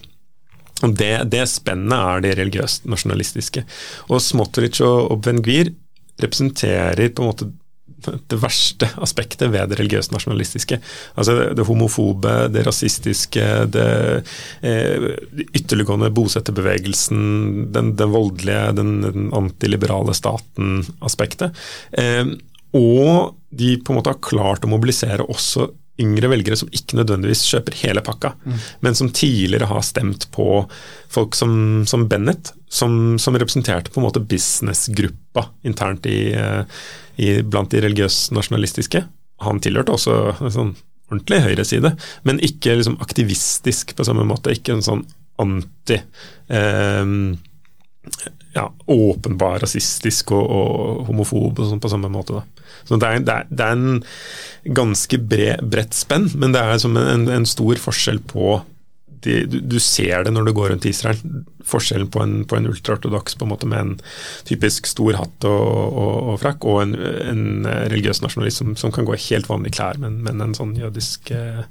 [0.83, 3.63] Det, det spennet er det religiøst nasjonalistiske.
[4.11, 5.71] Og Smotrich og, Obvengvir
[6.23, 7.53] representerer på en måte
[8.03, 10.79] det verste aspektet ved det religiøst nasjonalistiske.
[11.15, 13.87] Altså det, det homofobe, det rasistiske, det
[14.67, 15.07] eh,
[15.55, 17.21] ytterliggående bosetterbevegelsen,
[17.75, 21.55] den, den voldelige, den, den antiliberale staten-aspektet.
[21.93, 22.27] Eh,
[22.75, 25.69] og de på en måte har klart å mobilisere også
[26.01, 28.61] yngre velgere som ikke nødvendigvis kjøper hele pakka, mm.
[28.85, 30.47] men som tidligere har stemt på
[31.13, 31.53] folk som,
[31.89, 36.63] som Bennett, som, som, representerte på en måte businessgruppa internt i, eh,
[37.21, 39.05] i, blant de religiøs-nasjonalistiske.
[39.45, 40.75] Han tilhørte også en sånn
[41.13, 41.93] ordentlig høyreside,
[42.25, 44.55] men ikke liksom aktivistisk på samme måte.
[44.57, 45.05] Ikke en sånn
[45.43, 45.99] anti
[46.49, 47.05] eh,
[48.53, 52.41] ja, åpenbar rasistisk og, og homofob og sånn på samme måte.
[52.41, 52.67] da.
[52.89, 56.75] Så det er, det er, det er en ganske bred, bredt spenn, men det er
[56.75, 58.59] liksom en, en, stor forskjell på
[59.23, 61.21] de, du, du, ser det når du går rundt Israel.
[61.63, 63.93] Forskjellen på en, på en ultraortodoks med en
[64.49, 67.45] typisk stor hatt og, og, og frakk, og en, en,
[67.93, 71.31] religiøs nasjonalist som, som, kan gå i helt vanlige klær, men, men en sånn jødisk
[71.39, 71.63] eh,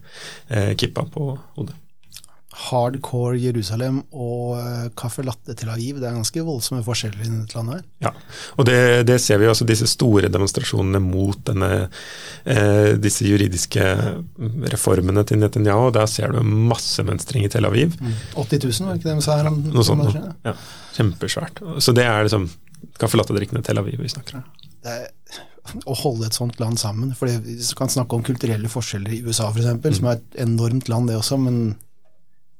[0.47, 1.75] eh kippa på hodet
[2.67, 6.00] hardcore Jerusalem og caffè eh, latte Tel Aviv.
[6.02, 7.82] Det er ganske voldsomme forskjeller i dette landet.
[7.82, 8.10] her.
[8.10, 8.12] Ja,
[8.58, 8.78] og det,
[9.10, 11.71] det ser vi også disse store demonstrasjonene mot denne,
[12.45, 13.86] eh, disse juridiske
[14.74, 15.91] reformene til Netanyahu.
[15.95, 17.95] Der ser du masse mønstring i Tel Aviv.
[18.00, 18.17] Mm.
[18.36, 19.52] 80 000, var ikke det vi sa her?
[19.52, 20.26] Om, Noe sånt noe.
[20.47, 20.58] Ja,
[20.97, 21.63] kjempesvært.
[21.82, 22.50] Så det er liksom
[23.02, 24.50] caffè latte-drikkende Tel Aviv vi snakker om.
[24.82, 25.08] Det er
[25.86, 27.13] å holde et sånt land sammen.
[27.15, 29.93] for Vi kan snakke om kulturelle forskjeller i USA f.eks., mm.
[30.00, 31.38] som er et enormt land, det også.
[31.41, 31.76] men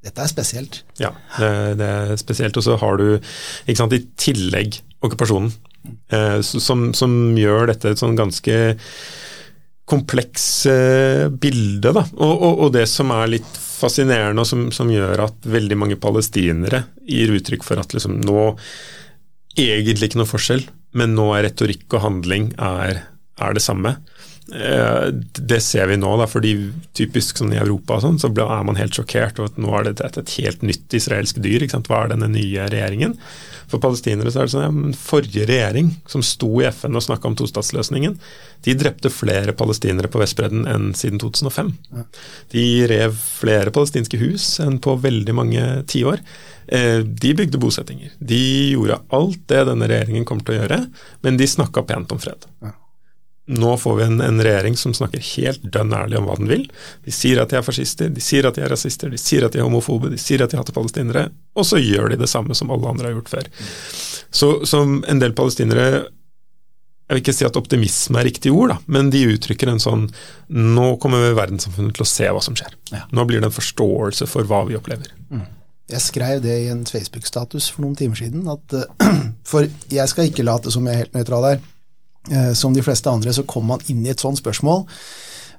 [0.02, 0.82] dette er spesielt.
[1.02, 2.58] Ja, det, det er spesielt.
[2.58, 3.20] Og så har du
[3.78, 5.52] sant, i tillegg okkupasjonen,
[6.14, 8.56] eh, som, som, gjør dette et sånn ganske
[9.90, 11.94] kompleks eh, bilde.
[11.94, 16.00] Og, og, og, det som er litt fascinerende, og som, som, gjør at veldig mange
[16.02, 18.52] palestinere gir uttrykk for at liksom, nå
[19.60, 20.64] egentlig ikke noe forskjell,
[20.98, 23.04] men nå er retorikk og handling er,
[23.42, 23.98] er det samme.
[24.52, 25.08] Eh,
[25.40, 26.56] det ser vi nå, da, fordi
[26.98, 30.04] typisk sånn i Europa sånn, så er man helt sjokkert over at nå er det
[30.04, 31.64] et, helt nytt israelsk dyr.
[31.72, 33.16] Hva er denne nye regjeringen?
[33.72, 37.30] For palestinere så er det sånn ja, forrige regjering, som sto i FN og snakka
[37.30, 38.18] om tostatsløsningen,
[38.68, 41.72] de drepte flere palestinere på Vestbredden enn siden 2005.
[42.52, 46.22] De rev flere palestinske hus enn på veldig mange tiår.
[46.68, 48.12] Eh, de bygde bosettinger.
[48.20, 48.44] De
[48.76, 50.84] gjorde alt det denne regjeringen kommer til å gjøre,
[51.26, 52.46] men de snakka pent om fred.
[52.62, 52.76] Ja.
[53.46, 56.68] Nå får vi en, en, regjering som snakker helt dønn ærlig om hva den vil.
[57.06, 59.56] De sier at de er fascister, de sier at de er rasister, de sier at
[59.56, 61.26] de er homofobe, de sier at de hater palestinere,
[61.58, 63.50] og så gjør de det samme som alle andre har gjort før.
[64.32, 66.06] Så som en del palestinere
[67.12, 70.06] jeg vil ikke si at optimisme er riktig ord, da, men de uttrykker en sånn
[70.48, 72.78] Nå kommer verdenssamfunnet til å se hva som skjer.
[72.94, 73.02] Ja.
[73.12, 75.12] Nå blir det en forståelse for hva vi opplever.
[75.28, 75.44] Mm.
[75.92, 78.78] Jeg skrev det i en Facebook-status for noen timer siden, at
[79.52, 81.62] For jeg skal ikke late som jeg er helt nøytral her.
[82.30, 84.86] Eh, som de fleste andre, så kommer man inn i et sånt spørsmål.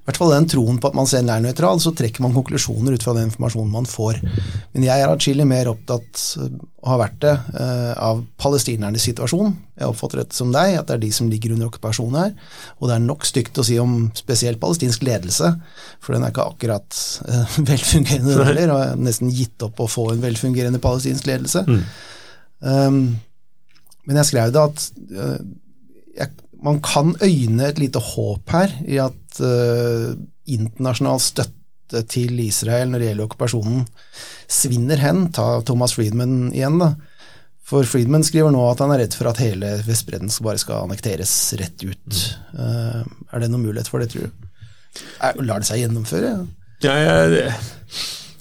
[0.02, 2.96] I hvert fall den troen på at man selv er nøytral, så trekker man konklusjoner
[2.96, 4.16] ut fra den informasjonen man får.
[4.74, 9.54] Men jeg er atskillig mer opptatt, og har vært det, eh, av palestinernes situasjon.
[9.78, 12.34] Jeg oppfatter det som deg, at det er de som ligger under okkupasjon her.
[12.80, 15.54] Og det er nok stygt å si om spesielt palestinsk ledelse,
[16.00, 16.98] for den er ikke akkurat
[17.28, 21.62] uh, velfungerende heller, og har nesten gitt opp å få en velfungerende palestinsk ledelse.
[21.62, 21.82] Mm.
[22.58, 23.02] Um,
[24.06, 25.38] men jeg skrev det at uh,
[26.18, 30.12] jeg, man kan øyne et lite håp her i at uh,
[30.46, 33.82] internasjonal støtte til Israel når det gjelder okkupasjonen,
[34.48, 35.26] svinner hen.
[35.34, 36.94] Ta Thomas Friedman igjen, da.
[37.72, 41.32] For Friedman skriver nå at han er redd for at hele Vestbredden bare skal annekteres
[41.60, 42.22] rett ut.
[42.56, 44.48] Uh, er det noen mulighet for det, tror du?
[45.22, 46.34] Er, lar det seg gjennomføre?
[46.84, 47.52] Ja, ja, det.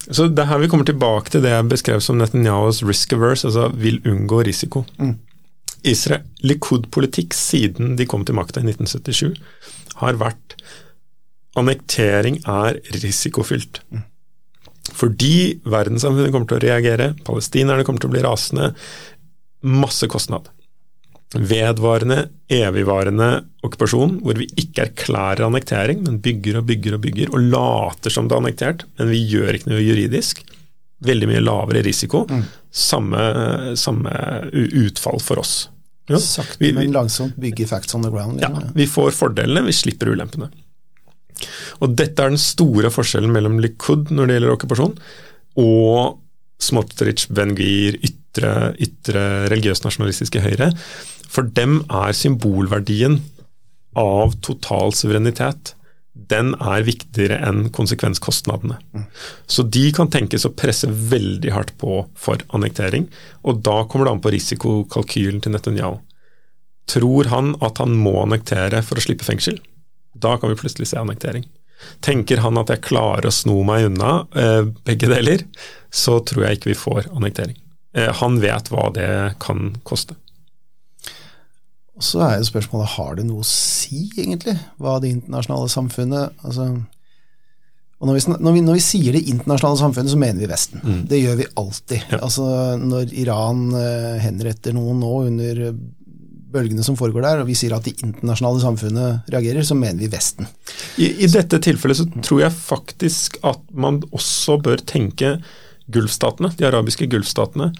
[0.10, 3.70] så det her Vi kommer tilbake til det jeg beskrev som Netanyahus risk averse, altså
[3.78, 4.84] vil unngå risiko.
[4.98, 5.16] Mm.
[5.88, 9.38] Israel, Likud-politikk siden de kom til makta i 1977,
[10.02, 10.56] har vært
[11.60, 13.82] annektering er risikofylt.
[14.96, 18.72] Fordi verdenssamfunnet kommer til å reagere, palestinerne kommer til å bli rasende.
[19.68, 20.50] Masse kostnad.
[21.32, 23.30] Vedvarende, evigvarende
[23.64, 28.28] okkupasjon, hvor vi ikke erklærer annektering, men bygger og bygger og bygger, og later som
[28.28, 30.44] det er annektert, men vi gjør ikke noe juridisk.
[31.06, 32.26] Veldig mye lavere risiko.
[32.30, 32.44] Mm.
[32.72, 33.22] Samme,
[33.80, 34.12] samme
[34.86, 35.56] utfall for oss.
[36.12, 36.20] Ja.
[36.22, 38.42] Sakte, men langsomt bygge facts on the ground.
[38.42, 40.52] Ja, Ja, vi får fordelene, vi slipper ulempene.
[41.82, 44.98] Og dette er den store forskjellen mellom Likud når det gjelder okkupasjon,
[45.62, 46.20] og
[46.62, 50.70] Smotrich, Ben-Gvir, ytre, ytre religiøs-nasjonalistiske Høyre.
[51.32, 53.18] For dem er symbolverdien
[53.98, 55.74] av total suverenitet
[56.30, 58.78] den er viktigere enn konsekvenskostnadene.
[59.48, 63.08] Så de kan tenkes å presse veldig hardt på for annektering,
[63.42, 66.00] og da kommer det an på risikokalkylen til Netanyahu.
[66.92, 69.62] Tror han at han må annektere for å slippe fengsel?
[70.14, 71.46] Da kan vi plutselig se annektering.
[72.04, 75.46] Tenker han at jeg klarer å sno meg unna eh, begge deler,
[75.90, 77.58] så tror jeg ikke vi får annektering.
[77.98, 80.18] Eh, han vet hva det kan koste.
[82.02, 86.42] Og så er jo spørsmålet har det noe å si, egentlig, hva det internasjonale samfunnet
[86.42, 86.72] altså,
[88.02, 90.82] og når vi, når, vi, når vi, sier det internasjonale samfunnet, så mener vi Vesten.
[90.82, 91.02] Mm.
[91.06, 92.08] Det gjør vi alltid.
[92.10, 92.18] Ja.
[92.26, 92.46] Altså,
[92.82, 95.60] når Iran uh, henretter noen nå under
[96.52, 100.10] bølgene som foregår der, og vi sier at det internasjonale samfunnet reagerer, så mener vi
[100.10, 100.50] Vesten.
[100.98, 105.36] I, i dette tilfellet så tror jeg faktisk at man også bør tenke
[105.92, 107.72] Gulfstatene, de arabiske gulfstatene.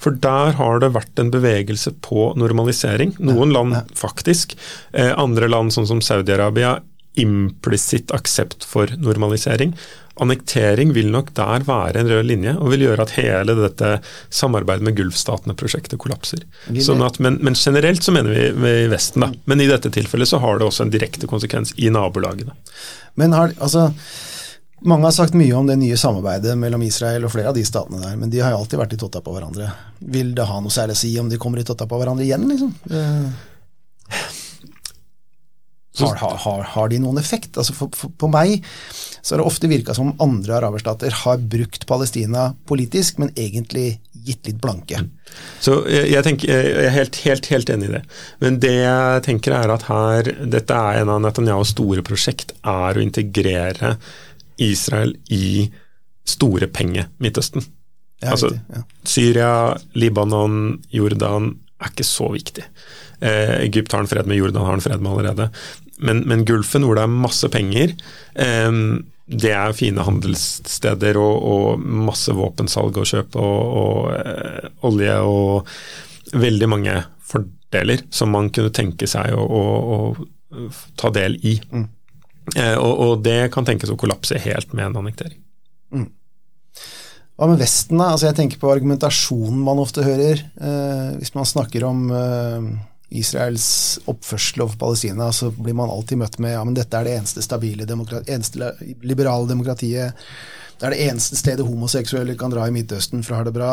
[0.00, 3.16] For der har det vært en bevegelse på normalisering.
[3.18, 4.54] Noen land faktisk.
[4.92, 6.78] Eh, andre land, sånn som Saudi-Arabia,
[7.18, 9.74] implisitt aksept for normalisering.
[10.18, 13.90] annektering vil nok der være en rød linje, og vil gjøre at hele dette
[14.34, 16.42] samarbeidet med Gulfstatene-prosjektet kollapser.
[16.82, 19.28] Sånn at, men, men, generelt så mener vi i Vesten, da.
[19.46, 22.56] Men i dette tilfellet så har det også en direkte konsekvens i nabolagene.
[23.14, 23.92] Men har, altså,
[24.80, 28.02] mange har sagt mye om det nye samarbeidet mellom Israel og flere av de statene
[28.02, 29.70] der, men de har jo alltid vært i totta på hverandre.
[30.14, 32.46] Vil det ha noe særlig å si om de kommer i totta på hverandre igjen,
[32.50, 32.74] liksom?
[35.98, 36.14] Har,
[36.44, 37.56] har, har, de noen effekt?
[37.58, 38.60] Altså for, for, på meg
[39.18, 44.46] så har det ofte virka som andre araberstater har brukt Palestina politisk, men egentlig gitt
[44.46, 45.00] litt blanke.
[45.60, 48.02] Så jeg, jeg, tenker, jeg er helt, helt, helt, enig i det.
[48.44, 52.98] Men det jeg tenker er at her, dette er en av Netanyahus store prosjekt, er
[52.98, 53.96] å integrere
[54.58, 55.68] Israel i
[56.28, 57.64] store penger Midtøsten.
[58.22, 58.82] Ja, altså, ja.
[59.06, 59.50] Syria,
[59.94, 62.64] Libanon, Jordan er ikke så viktig.
[63.20, 65.48] Eh, Egypt har en fred med Jordan, har en fred med allerede.
[66.02, 67.94] Men, men Gulfen, hvor det er masse penger,
[68.34, 68.80] eh,
[69.28, 75.68] det er fine handelssteder og, og masse våpensalg og kjøp og, og eh, olje og
[76.38, 76.96] veldig mange
[77.28, 79.62] fordeler som man kunne tenke seg å, å,
[80.56, 80.68] å
[80.98, 81.58] ta del i.
[81.70, 81.86] Mm.
[82.56, 85.40] Eh, og, og, det kan tenkes å kollapse helt med en annektering.
[85.94, 86.08] Mm.
[87.38, 88.10] Hva med Vesten, da?
[88.12, 90.42] Altså jeg tenker på argumentasjonen man ofte hører.
[90.58, 92.70] Eh, hvis man snakker om eh,
[93.20, 93.68] Israels
[94.10, 97.44] oppførsel overfor Palestina, så blir man alltid møtt med ja, men dette er det eneste
[97.44, 98.72] stabile, eneste
[99.06, 100.18] liberale demokratiet.
[100.78, 103.72] Det er det eneste stedet homoseksuelle kan dra i Midtøsten for å ha det bra.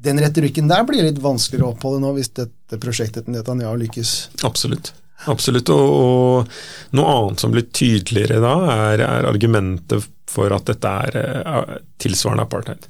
[0.00, 4.14] Den retorikken der blir litt vanskeligere å oppholde nå, hvis dette prosjektet til Netanyahu lykkes.
[4.48, 4.94] Absolutt.
[5.28, 5.68] Absolutt.
[5.74, 11.42] Og, og noe annet som blir tydeligere da, er, er argumentet for at dette er
[11.44, 12.86] uh, tilsvarende apartheid.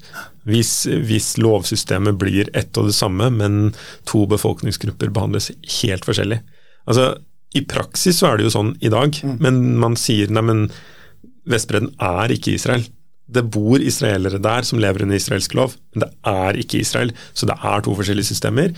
[0.48, 3.74] Hvis, hvis, lovsystemet blir ett og det samme, men
[4.08, 6.40] to befolkningsgrupper behandles helt forskjellig.
[6.88, 7.12] Altså,
[7.56, 9.36] I praksis så er det jo sånn i dag, mm.
[9.42, 10.64] men man sier nei, men
[11.50, 12.84] Vestbredden er ikke Israel.
[13.30, 17.12] Det bor israelere der som lever under israelsk lov, men det er ikke Israel.
[17.32, 18.74] Så det er to forskjellige systemer.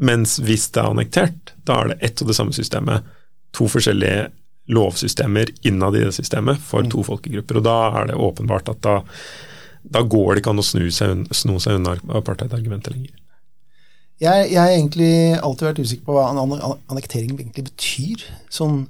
[0.00, 3.06] Mens hvis det er annektert, da er det ett og det samme systemet.
[3.56, 4.28] To forskjellige
[4.70, 7.58] lovsystemer innad i det systemet for to folkegrupper.
[7.58, 9.00] Og da er det åpenbart at da,
[9.82, 13.16] da går det ikke an å snu seg, sno seg unna apartheid-argumentet lenger.
[14.20, 18.24] Jeg, jeg har egentlig alltid vært usikker på hva annektering egentlig betyr.
[18.52, 18.82] Sånn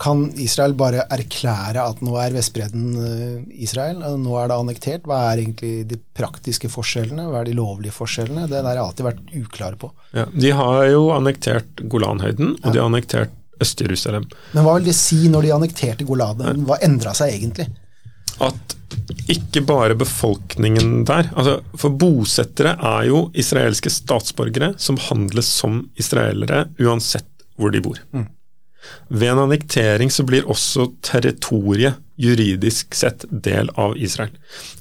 [0.00, 4.00] kan Israel bare erklære at nå er Vestbredden eh, Israel?
[4.20, 5.04] Nå er det annektert?
[5.08, 7.26] Hva er egentlig de praktiske forskjellene?
[7.28, 8.46] Hva er de lovlige forskjellene?
[8.48, 9.92] Det der har jeg alltid vært uklare på.
[10.16, 12.72] Ja, de har jo annektert Golanhøyden, og ja.
[12.72, 14.24] de har annektert Øst-Jerusalem.
[14.54, 16.64] Men hva vil det si når de annekterte Golanhøyden?
[16.68, 17.68] Hva endra seg egentlig?
[18.40, 18.76] At
[19.30, 26.64] ikke bare befolkningen der altså For bosettere er jo israelske statsborgere som handles som israelere
[26.80, 27.28] uansett
[27.60, 28.00] hvor de bor.
[28.16, 28.24] Mm.
[29.08, 34.32] Ved en annektering så blir også territoriet juridisk sett del av Israel.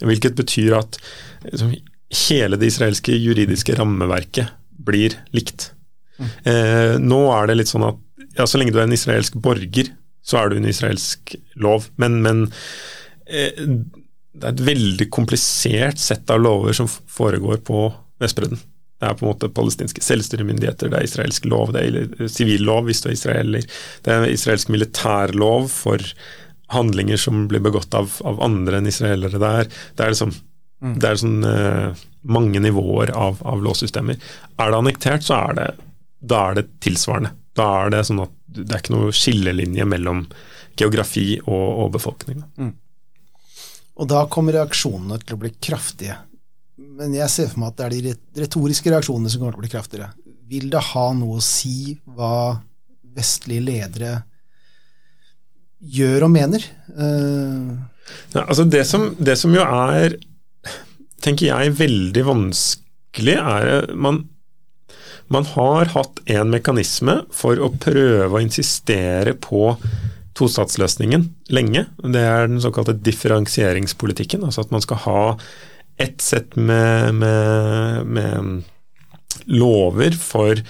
[0.03, 0.99] Hvilket betyr at
[1.45, 1.73] liksom,
[2.29, 4.51] hele det israelske juridiske rammeverket
[4.89, 5.71] blir likt.
[6.19, 7.99] Eh, nå er det litt sånn at
[8.38, 9.91] ja, så lenge du er en israelsk borger,
[10.23, 11.89] så er du en israelsk lov.
[12.01, 12.43] Men, men
[13.25, 13.63] eh,
[14.39, 17.88] det er et veldig komplisert sett av lover som foregår på
[18.19, 18.59] Vestbredden.
[18.99, 23.03] Det er på en måte palestinske selvstyremyndigheter, det er israelsk lov, det er sivillov hvis
[23.03, 23.67] du er israeler,
[24.05, 26.03] det er israelsk militærlov for
[26.73, 29.71] handlinger som blir begått av, av andre enn israelere der.
[29.95, 30.97] Det er liksom mm.
[30.99, 34.19] det er sånn uh, mange nivåer av, av lovsystemer.
[34.59, 35.69] Er det annektert, så er det,
[36.19, 37.33] da er det tilsvarende.
[37.57, 40.25] Da er det sånn at det er ikke noe skillelinje mellom
[40.79, 42.43] geografi og, og befolkning.
[42.59, 42.73] Mm.
[43.99, 46.15] Og da kommer reaksjonene til å bli kraftige
[46.99, 49.65] men jeg ser for meg at det er de retoriske reaksjonene som kommer til å
[49.65, 50.09] bli kraftigere.
[50.49, 52.59] Vil det ha noe å si hva
[53.15, 54.17] vestlige ledere
[55.79, 56.65] gjør og mener?
[56.91, 57.79] Uh...
[58.33, 60.17] Ja, altså det som, det som, jo er,
[61.23, 64.23] tenker jeg, veldig vanskelig, er man,
[65.31, 69.75] man har hatt en mekanisme for å prøve å insistere på
[70.39, 71.85] tostatsløsningen lenge.
[72.01, 74.43] Det er den såkalte differensieringspolitikken.
[74.47, 75.21] Altså at man skal ha
[75.99, 78.63] ett sett med, med, med,
[79.45, 80.62] lover for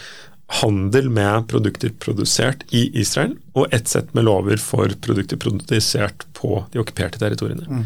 [0.60, 6.64] handel med produkter produsert i Israel, og ett sett med lover for produkter produsert på
[6.74, 7.68] de okkuperte territoriene.
[7.70, 7.86] Mm.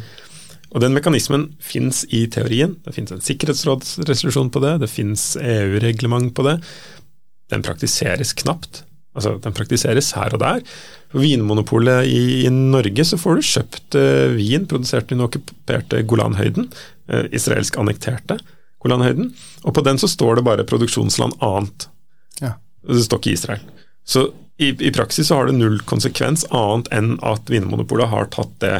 [0.74, 2.78] Og Den mekanismen fins i teorien.
[2.86, 6.58] Det fins en sikkerhetsrådsresolusjon på det, det fins EU-reglement på det.
[7.54, 8.82] Den praktiseres knapt.
[9.14, 10.64] Altså, Den praktiseres her og der.
[11.12, 16.02] For Vinmonopolet i, i Norge så får du kjøpt uh, vin produsert i den okkuperte
[16.10, 16.72] Golanhøyden
[17.08, 18.40] Eh, israelsk annekterte
[18.84, 19.34] Golanhøyden.
[19.64, 21.90] Og på den så står det bare produksjonsland annet.
[22.40, 22.56] Ja.
[22.88, 23.68] Det står ikke Israel.
[24.08, 28.52] Så i, i, praksis så har det null konsekvens, annet enn at Vinmonopolet har tatt
[28.62, 28.76] det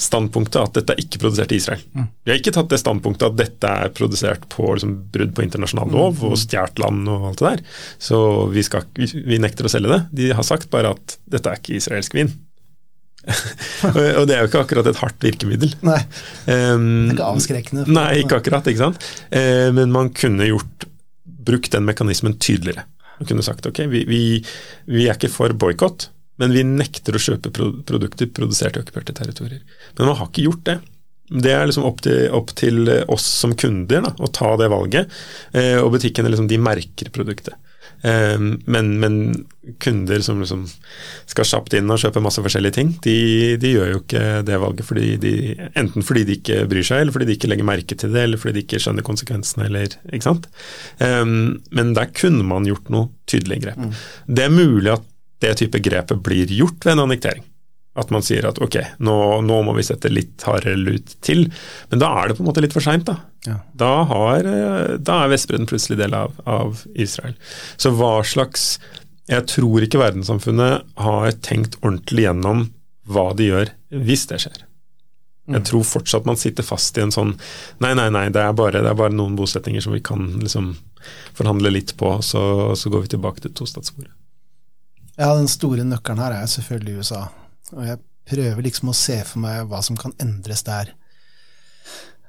[0.00, 1.82] standpunktet at dette er ikke produsert i Israel.
[1.92, 2.06] Mm.
[2.24, 5.92] De har ikke tatt det standpunktet at dette er produsert på liksom, brudd på internasjonal
[5.92, 6.24] lov mm.
[6.30, 7.64] og stjålet land og alt det der.
[8.08, 8.20] Så
[8.54, 10.00] vi, skal, vi, vi, nekter å selge det.
[10.22, 12.32] De har sagt bare at dette er ikke israelsk vin.
[14.18, 15.72] og det er jo ikke akkurat et hardt virkemiddel.
[15.86, 16.00] Nei,
[16.48, 17.86] um, Ikke avskrekkende.
[17.92, 18.68] Nei, ikke akkurat.
[18.70, 19.08] ikke sant?
[19.32, 20.88] Uh, men man kunne gjort,
[21.48, 22.86] brukt den mekanismen tydeligere.
[23.18, 24.22] Man kunne sagt ok, vi, vi,
[24.88, 26.08] vi er ikke for boikott,
[26.38, 29.64] men vi nekter å kjøpe produkter produsert i okkuperte territorier.
[29.96, 30.78] Men man har ikke gjort det.
[31.28, 35.10] Det er liksom opp til, opp til oss som kunder da, å ta det valget,
[35.52, 37.58] eh, og butikkene liksom, de merker produktet.
[38.02, 39.16] Eh, men, men,
[39.82, 40.62] kunder som liksom
[41.28, 43.16] skal kjapt inn og kjøpe masse forskjellige ting, de,
[43.60, 45.32] de, gjør jo ikke det valget fordi de,
[45.76, 48.40] enten fordi de ikke bryr seg, eller fordi de ikke legger merke til det, eller
[48.40, 50.48] fordi de ikke skjønner konsekvensene, eller ikke sant.
[51.04, 53.82] Eh, men der kunne man gjort noe tydelige grep.
[53.82, 53.94] Mm.
[54.38, 55.06] Det er mulig at
[55.42, 57.44] det type grepet blir gjort ved en annektering.
[57.98, 61.48] At man sier at ok, nå, nå, må vi sette litt hardere lut til.
[61.90, 63.16] Men da er det på en måte litt for seint, da.
[63.46, 63.58] Ja.
[63.80, 67.34] Da, har, eh, da, er Vestbredden plutselig del av, av, Israel.
[67.76, 68.78] Så hva slags
[69.28, 72.62] Jeg tror ikke verdenssamfunnet har tenkt ordentlig gjennom
[73.12, 74.62] hva de gjør hvis det skjer.
[75.48, 75.66] Jeg mm.
[75.68, 77.34] tror fortsatt man sitter fast i en sånn
[77.80, 80.74] Nei, nei, nei, det er bare, det er bare noen bosettinger som vi kan liksom
[81.36, 82.42] forhandle litt på, så,
[82.76, 84.12] så går vi tilbake til tostatssporet.
[85.18, 87.24] Ja, den store nøkkelen her er selvfølgelig USA.
[87.74, 90.92] Og jeg prøver liksom å se for meg hva som kan endres der.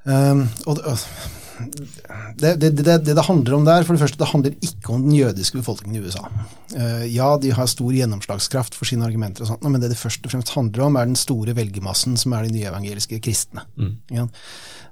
[0.07, 0.79] Um, og
[2.39, 5.03] det, det, det, det, det handler om der, for det første, det handler ikke om
[5.03, 6.23] den jødiske befolkningen i USA.
[6.73, 10.23] Uh, ja, de har stor gjennomslagskraft for sine argumenter, og sånt, men det det først
[10.25, 13.65] og fremst handler om, er den store velgermassen som er de nyevangeliske kristne.
[13.75, 13.95] Mm.
[14.15, 14.27] Ja?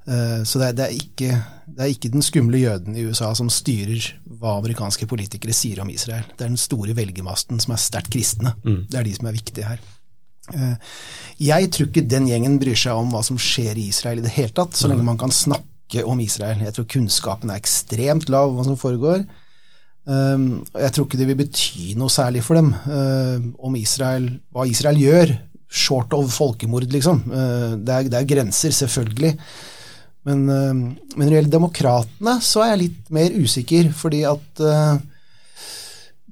[0.07, 1.39] Uh, så det, er ikke,
[1.71, 5.91] det er ikke den skumle jøden i USA som styrer hva amerikanske politikere sier om
[5.91, 6.27] Israel.
[6.35, 8.57] Det er den store velgermassen som er sterkt kristne.
[8.67, 8.83] Mm.
[8.91, 9.87] Det er de som er viktige her.
[10.55, 10.75] Eh,
[11.47, 14.35] jeg tror ikke den gjengen bryr seg om hva som skjer i Israel i det
[14.37, 16.63] hele tatt, så lenge man kan snakke om Israel.
[16.65, 19.25] Jeg tror kunnskapen er ekstremt lav om hva som foregår.
[20.07, 20.45] Eh,
[20.83, 25.01] jeg tror ikke det vil bety noe særlig for dem eh, om Israel, hva Israel
[25.01, 25.35] gjør.
[25.67, 27.25] Short of folkemord, liksom.
[27.27, 29.33] Det er, det er grenser, selvfølgelig.
[30.23, 34.61] Men, men når det gjelder demokratene, så er jeg litt mer usikker, fordi at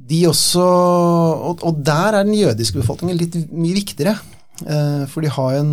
[0.06, 4.16] de også og, og, der er den jødiske befolkningen litt mye viktigere.
[4.64, 5.72] Eh, for de har, en,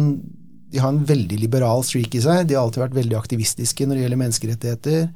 [0.73, 2.47] de har, en, veldig liberal streak i seg.
[2.49, 5.09] De har alltid vært veldig aktivistiske når det gjelder menneskerettigheter.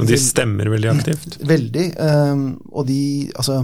[0.00, 1.40] Og de stemmer veldig aktivt?
[1.54, 1.88] Veldig.
[2.00, 3.02] Eh, og de
[3.36, 3.60] Altså,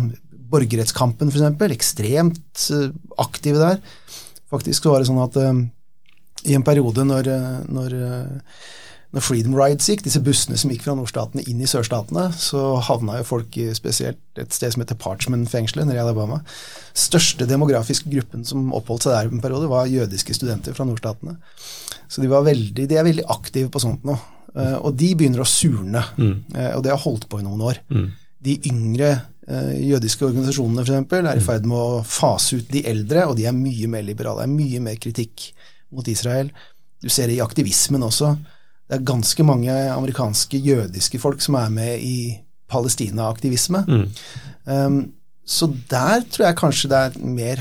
[0.48, 2.90] borgerrettskampen, f.eks., ekstremt eh,
[3.20, 3.80] aktive der.
[4.48, 5.62] Faktisk så var det sånn at eh,
[6.48, 8.60] i en periode når, eh, når eh,
[9.16, 13.16] når Freedom Rides gikk, disse bussene som gikk fra nordstatene inn i sørstatene, så havna
[13.22, 16.42] jo folk i spesielt et sted som heter Parchman-fengselet nede i Alabama.
[16.92, 21.38] Største demografiske gruppen som oppholdt seg der en periode, var jødiske studenter fra nordstatene.
[22.08, 24.18] Så de, veldig, de er veldig aktive på sånt nå.
[24.58, 26.04] Eh, og de begynner å surne.
[26.20, 26.36] Mm.
[26.52, 27.80] Eh, og det har holdt på i noen år.
[27.88, 28.06] Mm.
[28.44, 32.84] De yngre eh, jødiske organisasjonene for eksempel, er i ferd med å fase ut de
[32.92, 34.44] eldre, og de er mye mer liberale.
[34.44, 35.48] Det er mye mer kritikk
[35.96, 36.52] mot Israel.
[37.00, 38.34] Du ser det i aktivismen også
[38.88, 42.18] det er ganske mange amerikanske jødiske folk som er med i
[42.72, 43.84] Palestina-aktivisme.
[43.88, 44.06] Mm.
[44.64, 44.98] Um,
[45.48, 47.60] så der tror jeg kanskje det er mer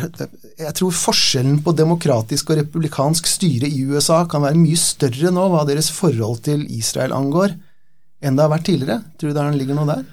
[0.59, 5.45] Jeg tror forskjellen på demokratisk og republikansk styre i USA kan være mye større nå
[5.53, 7.55] hva deres forhold til Israel angår,
[8.19, 8.99] enn det har vært tidligere.
[9.15, 10.05] Tror du det ligger noe der?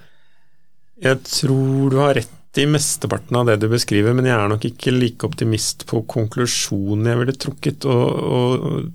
[1.03, 4.67] Jeg tror du har rett i mesteparten av det du beskriver, men jeg er nok
[4.69, 7.89] ikke like optimist på konklusjonen jeg ville trukket.
[7.91, 8.07] og,
[8.39, 8.93] og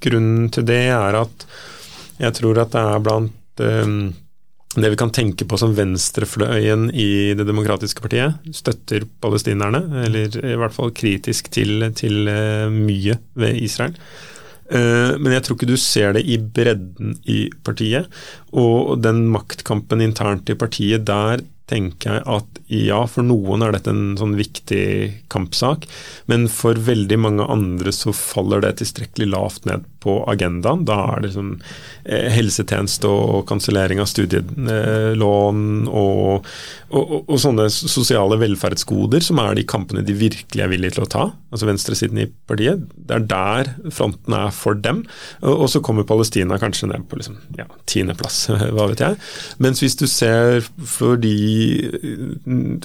[0.00, 1.46] Grunnen til det er at
[2.20, 3.94] jeg tror at det er blant um,
[4.76, 10.58] det vi kan tenke på som venstrefløyen i Det demokratiske partiet, støtter palestinerne, eller i
[10.60, 13.96] hvert fall kritisk til, til uh, mye ved Israel.
[14.70, 18.06] Uh, men jeg tror ikke du ser det i bredden i partiet.
[18.50, 23.92] Og den maktkampen internt i partiet, der tenker jeg at ja, for noen er dette
[23.92, 24.84] en sånn viktig
[25.32, 25.86] kampsak,
[26.30, 30.84] men for veldig mange andre så faller det tilstrekkelig lavt ned på agendaen.
[30.88, 31.52] Da er det sånn
[32.04, 36.46] eh, helsetjeneste og kansellering av studielån og,
[36.90, 41.06] og, og, og, sånne sosiale velferdsgoder som er de kampene de virkelig er villige til
[41.06, 41.26] å ta.
[41.50, 42.86] Altså venstresiden i partiet.
[42.96, 45.04] Det er der fronten er for dem.
[45.42, 48.39] Og, så kommer Palestina kanskje ned på liksom, ja, tiendeplass,
[48.74, 49.18] hva vet jeg.
[49.62, 51.34] Mens hvis du ser for de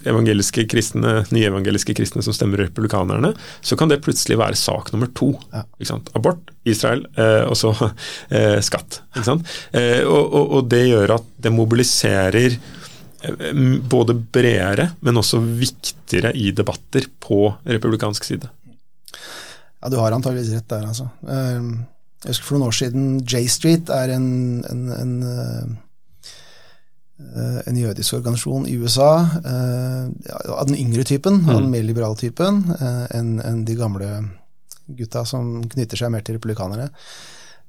[0.06, 3.34] evangeliske kristne, nye evangeliske kristne som stemmer republikanerne,
[3.66, 5.34] så kan det plutselig være sak nummer to.
[6.16, 7.74] Abort, Israel, eh, og så
[8.36, 9.02] eh, skatt.
[9.16, 12.60] Eh, og, og, og, det gjør at det mobiliserer
[13.90, 18.52] både bredere, men også viktigere i debatter på republikansk side.
[19.82, 21.08] Ja, du har antageligvis rett der, altså.
[22.26, 25.12] Jeg husker for noen år siden J Street er en, en, en,
[27.70, 29.12] en jødisk organisasjon i USA
[29.46, 31.76] av den yngre typen, av den mm.
[31.76, 32.64] mer liberale typen,
[33.14, 34.10] enn de gamle
[34.98, 36.90] gutta som knytter seg mer til republikanere.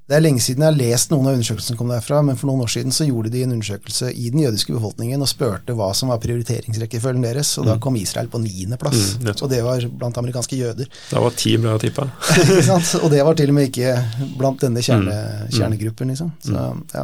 [0.07, 2.47] Det er lenge siden jeg har lest noen av undersøkelsene som kom derfra, men for
[2.47, 5.89] noen år siden så gjorde de en undersøkelse i den jødiske befolkningen og spurte hva
[5.99, 7.71] som var prioriteringsrekkefølgen deres, og mm.
[7.73, 9.17] da kom Israel på niendeplass.
[9.19, 10.87] Mm, og det var blant amerikanske jøder.
[11.11, 12.07] Da var ti bra tippa.
[13.03, 13.97] og det var til og med ikke
[14.39, 15.43] blant denne kjerne, mm.
[15.43, 15.55] mm.
[15.59, 16.31] kjernegruppen, liksom.
[16.45, 16.83] Så mm.
[16.95, 17.03] ja,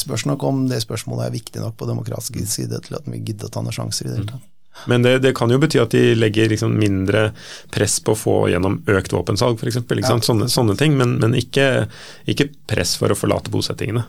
[0.00, 3.52] spørs nok om det spørsmålet er viktig nok på demokratisk side til at vi gidder
[3.52, 4.54] å ta noen sjanser i det hele tatt.
[4.86, 7.32] Men det, det, kan jo bety at de legger liksom mindre
[7.74, 9.80] press på å få gjennom økt våpensalg, f.eks.
[9.82, 10.18] Ja.
[10.24, 11.88] Sånne, sånne ting, men, men ikke,
[12.28, 14.06] ikke, press for å forlate bosettingene.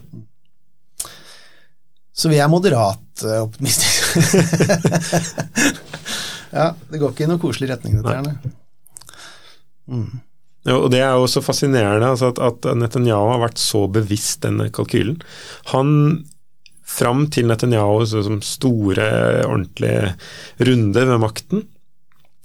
[2.12, 4.24] Så vi er moderat eh, optimistiske.
[6.58, 8.56] ja, det går ikke i noen koselig retning, dette her.
[9.90, 10.10] Mm.
[10.68, 14.42] Ja, og Det er jo så fascinerende altså at, at Netanyahu har vært så bevisst
[14.44, 15.22] denne kalkylen.
[15.72, 15.94] Han
[16.90, 19.10] fram til Netanyahu som store,
[19.46, 20.14] ordentlige
[20.58, 21.68] runde ved makten,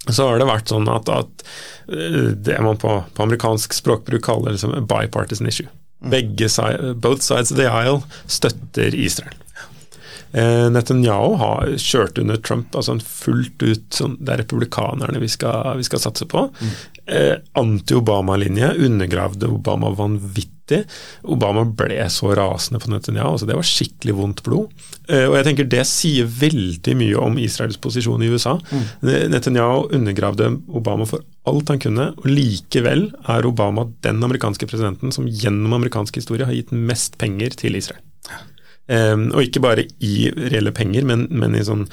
[0.06, 1.46] så har det vært sånn at, at
[1.90, 5.66] eh, det man på, på, amerikansk språkbruk kaller liksom a bipartisan issue.
[6.06, 9.34] Begge Begge both sides of the aisle støtter Israel.
[10.36, 15.76] Eh, Netanyahu har kjørt under Trump altså fullt ut sånn, Det er republikanerne vi skal,
[15.78, 16.48] vi skal satse på.
[16.60, 16.74] Mm.
[17.06, 20.52] Eh, Anti-Obama-linje undergravde Obama vanvittig.
[21.22, 23.32] Obama ble så rasende på Netanyahu.
[23.34, 24.72] altså Det var skikkelig vondt blod.
[25.08, 28.56] Eh, og jeg tenker Det sier veldig mye om Israels posisjon i USA.
[28.70, 28.84] Mm.
[29.32, 35.28] Netanyahu undergravde Obama for alt han kunne, og likevel er Obama den amerikanske presidenten som
[35.30, 38.02] gjennom amerikansk historie har gitt mest penger til Israel.
[38.86, 41.88] Um, og ikke bare i reelle penger, men, men i sånn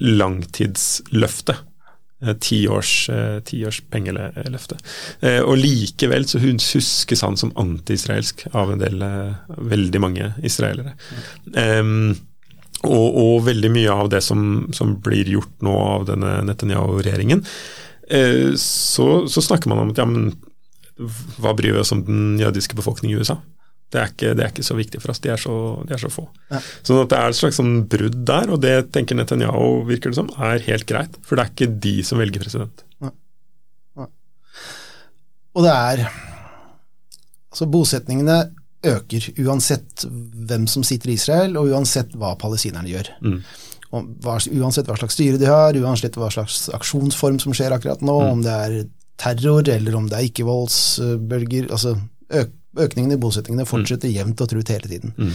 [0.00, 1.58] langtidsløfte.
[2.18, 4.74] Eh, tiårs, uh, tiårs pengeløfte.
[5.22, 9.04] Uh, og likevel så huskes han som anti-israelsk av en del,
[9.46, 10.96] veldig mange israelere.
[11.54, 12.16] Um,
[12.82, 17.44] og, og, veldig mye av det som, som, blir gjort nå av denne Netanyahu-regjeringen,
[18.56, 20.30] så, så, snakker man om at ja, men
[21.42, 23.34] hva bryr vi oss om den jødiske befolkningen i USA?
[23.88, 25.54] Det er, ikke, det er, ikke, så viktig for oss, de er så,
[25.88, 26.26] de er så få.
[26.52, 26.58] Ja.
[26.84, 30.18] Sånn at det er et slags sånn brudd der, og det tenker Netanyahu virker det
[30.18, 31.16] som, er helt greit.
[31.24, 32.84] For det er ikke de som velger president.
[33.00, 33.14] Ja.
[34.02, 34.08] Ja.
[35.56, 36.04] Og det er
[37.48, 38.34] Altså, bosetningene
[38.86, 43.08] øker uansett hvem som sitter i Israel, og uansett hva palestinerne gjør.
[43.24, 43.40] Mm.
[43.88, 48.14] Hva, uansett hva slags styre de har, uansett hva slags aksjonsform som skjer akkurat nå,
[48.20, 48.30] mm.
[48.36, 48.76] om det er
[49.18, 51.96] terror eller om det er ikke-voldsbølger altså
[52.28, 55.14] øk, økningen i bosettingene fortsetter jevnt og trutt hele tiden.
[55.16, 55.34] Mm.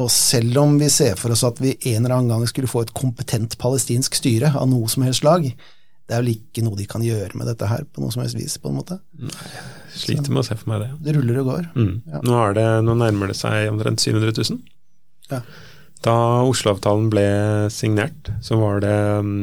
[0.00, 2.84] Og selv om vi ser for oss at vi en eller annen gang skulle få
[2.84, 6.86] et kompetent palestinsk styre av noe som helst slag, det er vel ikke noe de
[6.90, 8.98] kan gjøre med dette her på noe som helst vis, på en måte.
[9.14, 10.88] Nei, sliter med å se for meg det.
[11.06, 11.66] Det ruller og går.
[11.74, 11.92] Mm.
[12.06, 12.22] Ja.
[12.26, 14.62] Nå, det, nå, nærmer det seg omtrent 700 000.
[15.30, 15.42] Ja.
[16.00, 16.16] Da
[16.48, 17.26] Oslo-avtalen ble
[17.70, 19.34] signert, så var det um,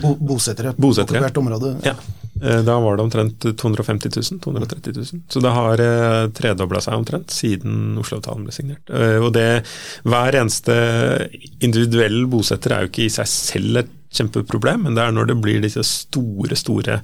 [0.00, 1.74] Bo Bosettere, bosettere på hvert område.
[1.84, 1.94] Ja.
[1.98, 2.18] Eh,
[2.66, 5.22] da var det omtrent 250 000, 230 000.
[5.30, 8.90] Så det har eh, tredobla seg omtrent siden Oslo-avtalen ble signert.
[8.90, 9.62] Eh, og det,
[10.02, 10.76] Hver eneste
[11.62, 15.38] individuell bosetter er jo ikke i seg selv et kjempeproblem, men det er når det
[15.40, 16.98] blir disse store store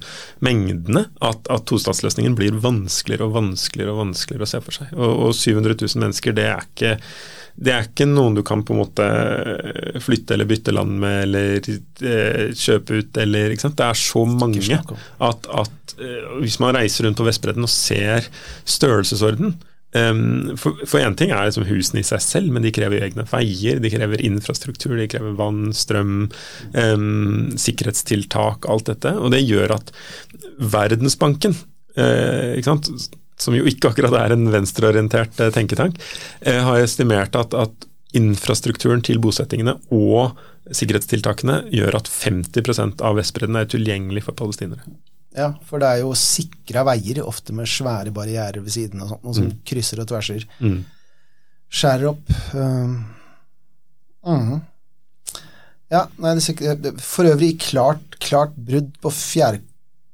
[0.45, 4.93] mengdene at, at tostatsløsningen blir vanskeligere og vanskeligere og vanskeligere å se for seg.
[4.93, 6.97] Og, og 700 000 mennesker, det er ikke
[7.59, 9.05] det er ikke noen du kan på en måte
[10.03, 13.77] flytte eller bytte land med eller eh, kjøpe ut eller ikke sant?
[13.79, 18.29] Det er så mange at, at eh, hvis man reiser rundt på Vestbredden og ser
[18.63, 19.57] størrelsesorden
[19.97, 23.81] um, For én ting er liksom husene i seg selv, men de krever egne veier,
[23.83, 26.29] de krever infrastruktur, de krever vann, strøm,
[26.77, 29.15] um, sikkerhetstiltak, alt dette.
[29.19, 29.91] Og det gjør at
[30.59, 31.57] Verdensbanken
[31.99, 32.59] Eh?
[33.39, 35.99] Som jo ikke akkurat er en venstreorientert eh, tenketank,
[36.41, 40.39] eh, har estimert at, at infrastrukturen til bosettingene og
[40.75, 44.83] sikkerhetstiltakene gjør at 50% av Vestbredden er tilgjengelig for palestinere.
[45.37, 49.23] Ja, for det er jo sikra veier, ofte med svære barrierer ved siden og sånt,
[49.23, 49.59] og som mm.
[49.69, 50.45] krysser og tverser.
[50.57, 50.79] Mm.
[51.69, 52.95] Skjærer opp uh,
[54.25, 54.55] uh.
[55.89, 59.61] Ja, nei, det, for øvrig klart, klart brudd på fjerde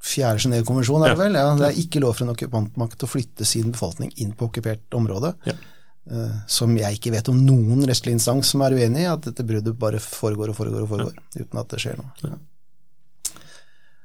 [0.06, 1.38] Fjerde Genévekonvensjon, er det vel?
[1.40, 4.98] Ja, det er ikke lov for en okkupantmakt å flytte sin befolkning inn på okkupert
[4.98, 5.34] område.
[5.50, 5.56] Ja.
[6.06, 9.46] Uh, som jeg ikke vet om noen restlig instans som er uenig i, at dette
[9.48, 11.42] bruddet bare foregår og foregår og foregår, ja.
[11.42, 12.12] uten at det skjer noe.
[12.22, 12.38] Ja.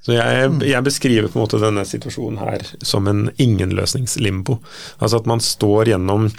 [0.01, 0.62] Så jeg, mm.
[0.64, 4.57] jeg, beskriver på en måte denne situasjonen her som en ingenløsningslimbo.
[4.96, 6.30] Altså at man står gjennom,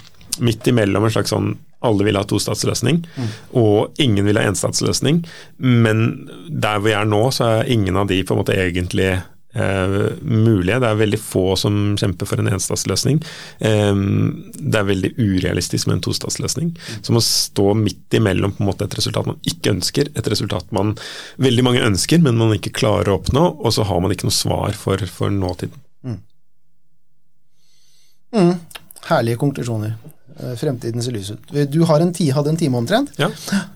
[0.42, 3.30] midt imellom en slags sånn alle vil ha tostatsløsning, mm.
[3.58, 5.22] og ingen vil ha enstatsløsning.
[5.62, 6.04] Men
[6.46, 9.16] der vi er nå, så er ingen av de på en måte egentlig
[9.54, 10.78] eh, mulige.
[10.82, 13.20] Det er veldig få som kjemper for en enstatsløsning.
[13.60, 13.92] Eh,
[14.58, 16.72] det er veldig urealistisk med en tostatsløsning.
[17.02, 20.72] Som å stå midt imellom på en måte et resultat man ikke ønsker, et resultat
[20.74, 20.94] man
[21.42, 24.36] veldig mange ønsker, men man ikke klarer å oppnå, og så har man ikke noe
[24.36, 25.78] svar for, for nåtiden.
[26.02, 26.18] Mm.
[28.32, 28.56] Mm.
[29.10, 29.96] Herlige konklusjoner.
[30.40, 31.52] Eh, fremtiden ser lys ut.
[31.70, 33.12] Du en ti, hadde en time omtrent.
[33.18, 33.28] Ja.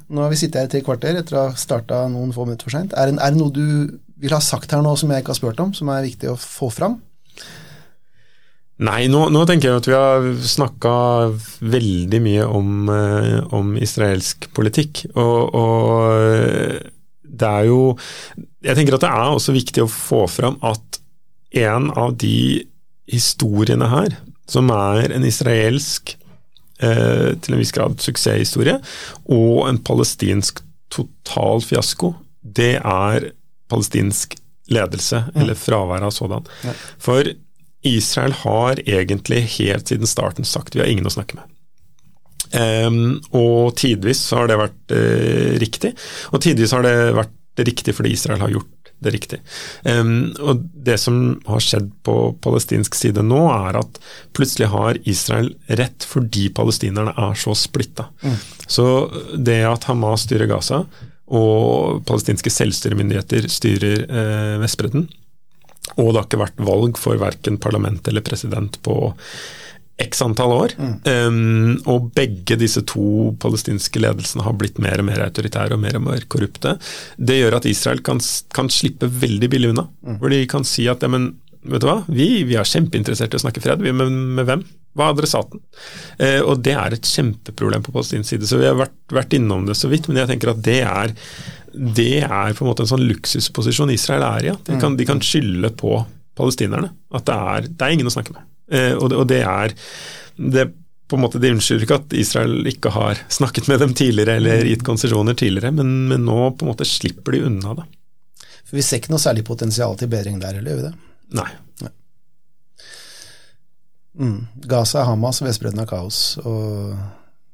[0.08, 2.68] Nå har vi sittet her i tre kvarter etter å ha starta noen få minutter
[2.68, 2.94] for seint.
[2.96, 5.60] Er, er, det noe du vil ha sagt her nå som jeg ikke har spurt
[5.62, 7.00] om, som er viktig å få fram?
[8.76, 10.92] Nei, nå, nå tenker jeg at vi har snakka
[11.64, 15.06] veldig mye om, eh, om israelsk politikk.
[15.14, 16.92] Og, og,
[17.36, 17.96] det er jo
[18.64, 21.00] Jeg tenker at det er også viktig å få fram at
[21.56, 22.66] en av de
[23.08, 24.16] historiene her,
[24.50, 26.16] som er en israelsk
[26.82, 28.76] eh, til en viss grad suksesshistorie,
[29.30, 30.60] og en palestinsk
[30.92, 32.12] total fiasko,
[32.42, 33.30] det er
[33.70, 34.36] palestinsk
[34.72, 35.42] ledelse, mm.
[35.42, 36.46] eller fravær av sådan.
[36.66, 36.72] Ja.
[36.98, 37.32] For
[37.86, 41.52] Israel har egentlig helt siden starten sagt vi har ingen å snakke med.
[42.56, 45.92] Um, og tidvis har det vært uh, riktig,
[46.30, 49.40] og tidvis har det vært riktig fordi Israel har gjort det riktig.
[49.84, 53.98] Um, og Det som har skjedd på palestinsk side nå, er at
[54.36, 58.08] plutselig har Israel rett fordi palestinerne er så splitta.
[58.22, 58.38] Mm.
[58.66, 58.86] Så
[59.36, 60.84] det at Hamas styrer Gaza,
[61.26, 65.08] og palestinske selvstyremyndigheter styrer eh, Vestbredden,
[65.96, 68.96] og det har ikke vært valg for verken parlament eller president på
[70.02, 70.74] x antall år.
[70.76, 70.94] Mm.
[71.08, 75.96] Um, og begge disse to palestinske ledelsene har blitt mer og mer autoritære og mer
[75.96, 76.74] og mer korrupte.
[77.16, 78.20] Det gjør at Israel kan,
[78.52, 79.86] kan slippe veldig billig unna.
[80.04, 80.18] Mm.
[80.20, 81.30] Hvor de kan si at ja, men
[81.70, 84.64] vet du hva, vi, vi er kjempeinteressert i å snakke fred, vi, men med hvem?
[84.96, 85.60] Hva er adressaten?
[86.22, 88.48] Eh, og det er et kjempeproblem på palestinsk side.
[88.48, 91.12] Så vi har vært, vært, innom det så vidt, men jeg tenker at det er,
[91.74, 94.50] det er på en måte en sånn luksusposisjon Israel er i.
[94.54, 94.56] Ja.
[94.70, 95.98] De, kan, de kan skylde på
[96.36, 96.94] palestinerne.
[97.12, 98.48] At det er, det er ingen å snakke med.
[98.72, 99.76] Eh, og, det, og det er
[100.36, 100.68] det
[101.06, 104.66] på en måte, Det unnskylder ikke at Israel ikke har snakket med dem tidligere eller
[104.66, 107.84] gitt konsesjoner tidligere, men, men, nå på en måte slipper de unna det.
[108.66, 110.94] For Vi ser ikke noe særlig potensial til bedring der, eller gjør vi det?
[111.34, 111.48] Nei.
[111.82, 111.92] Nei.
[114.16, 114.40] Mm.
[114.70, 116.96] Gaza er Hamas, Vestbredden er kaos, og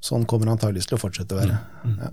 [0.03, 1.61] sånn kommer det antakeligvis til å fortsette å være.
[1.85, 1.97] Mm.
[2.03, 2.12] Ja.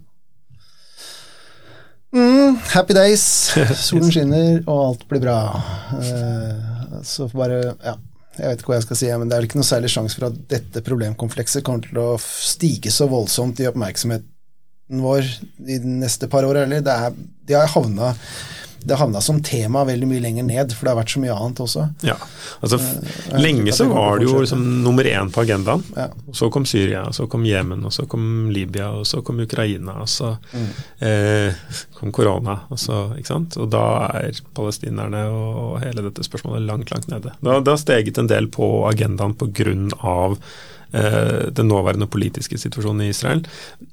[2.10, 3.24] Mm, happy days.
[3.88, 5.40] Solen skinner, og alt blir bra.
[5.94, 8.00] Uh, så bare Ja
[8.40, 10.30] jeg vet ikke hva jeg skal si, men det er ikke noe særlig sjanse for
[10.30, 15.28] at dette problemkomplekset kommer til å stige så voldsomt i oppmerksomheten vår
[15.68, 16.82] de neste par år heller.
[16.82, 18.14] De har havna
[18.84, 21.62] det havna som tema veldig mye lenger ned, for det har vært så mye annet
[21.66, 21.86] også.
[22.08, 22.16] Ja,
[22.60, 25.84] altså uh, Lenge så var det jo liksom nummer én på agendaen.
[25.98, 26.08] Ja.
[26.36, 30.10] Så kom Syria, så kom Jemen, og så kom Libya, og så kom Ukraina, og
[30.10, 30.72] så mm.
[31.10, 31.62] eh,
[32.00, 32.60] kom korona.
[32.70, 33.60] Og, så, ikke sant?
[33.60, 33.86] og da
[34.22, 37.36] er palestinerne og hele dette spørsmålet langt, langt nede.
[37.42, 40.36] Det har steget en del på agendaen pga.
[40.92, 43.44] Eh, den nåværende politiske situasjonen i Israel.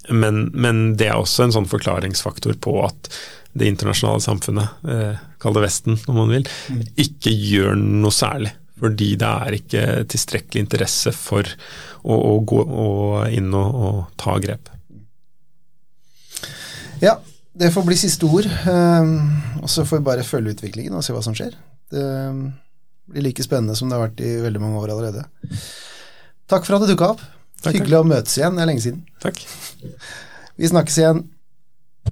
[0.09, 3.11] Men, men, det er også en sånn forklaringsfaktor på at
[3.57, 6.83] det internasjonale samfunnet, eh, kall det Vesten om man vil, mm.
[7.07, 8.53] ikke gjør noe særlig.
[8.77, 11.49] Fordi det er ikke tilstrekkelig interesse for
[12.05, 14.69] å, å gå og inn og, og, ta grep.
[17.01, 17.17] Ja,
[17.57, 18.49] det får bli siste ord.
[18.69, 19.17] Um,
[19.63, 21.57] og så får vi bare følge utviklingen og se hva som skjer.
[21.93, 22.51] Det um,
[23.09, 25.25] blir like spennende som det har vært i veldig mange år allerede.
[26.51, 27.25] Takk for at du dukka opp.
[27.63, 28.59] Takk, Hyggelig å møtes igjen.
[28.59, 29.01] Det er lenge siden.
[29.25, 29.41] Takk.
[30.61, 31.25] Vi snakkes igjen.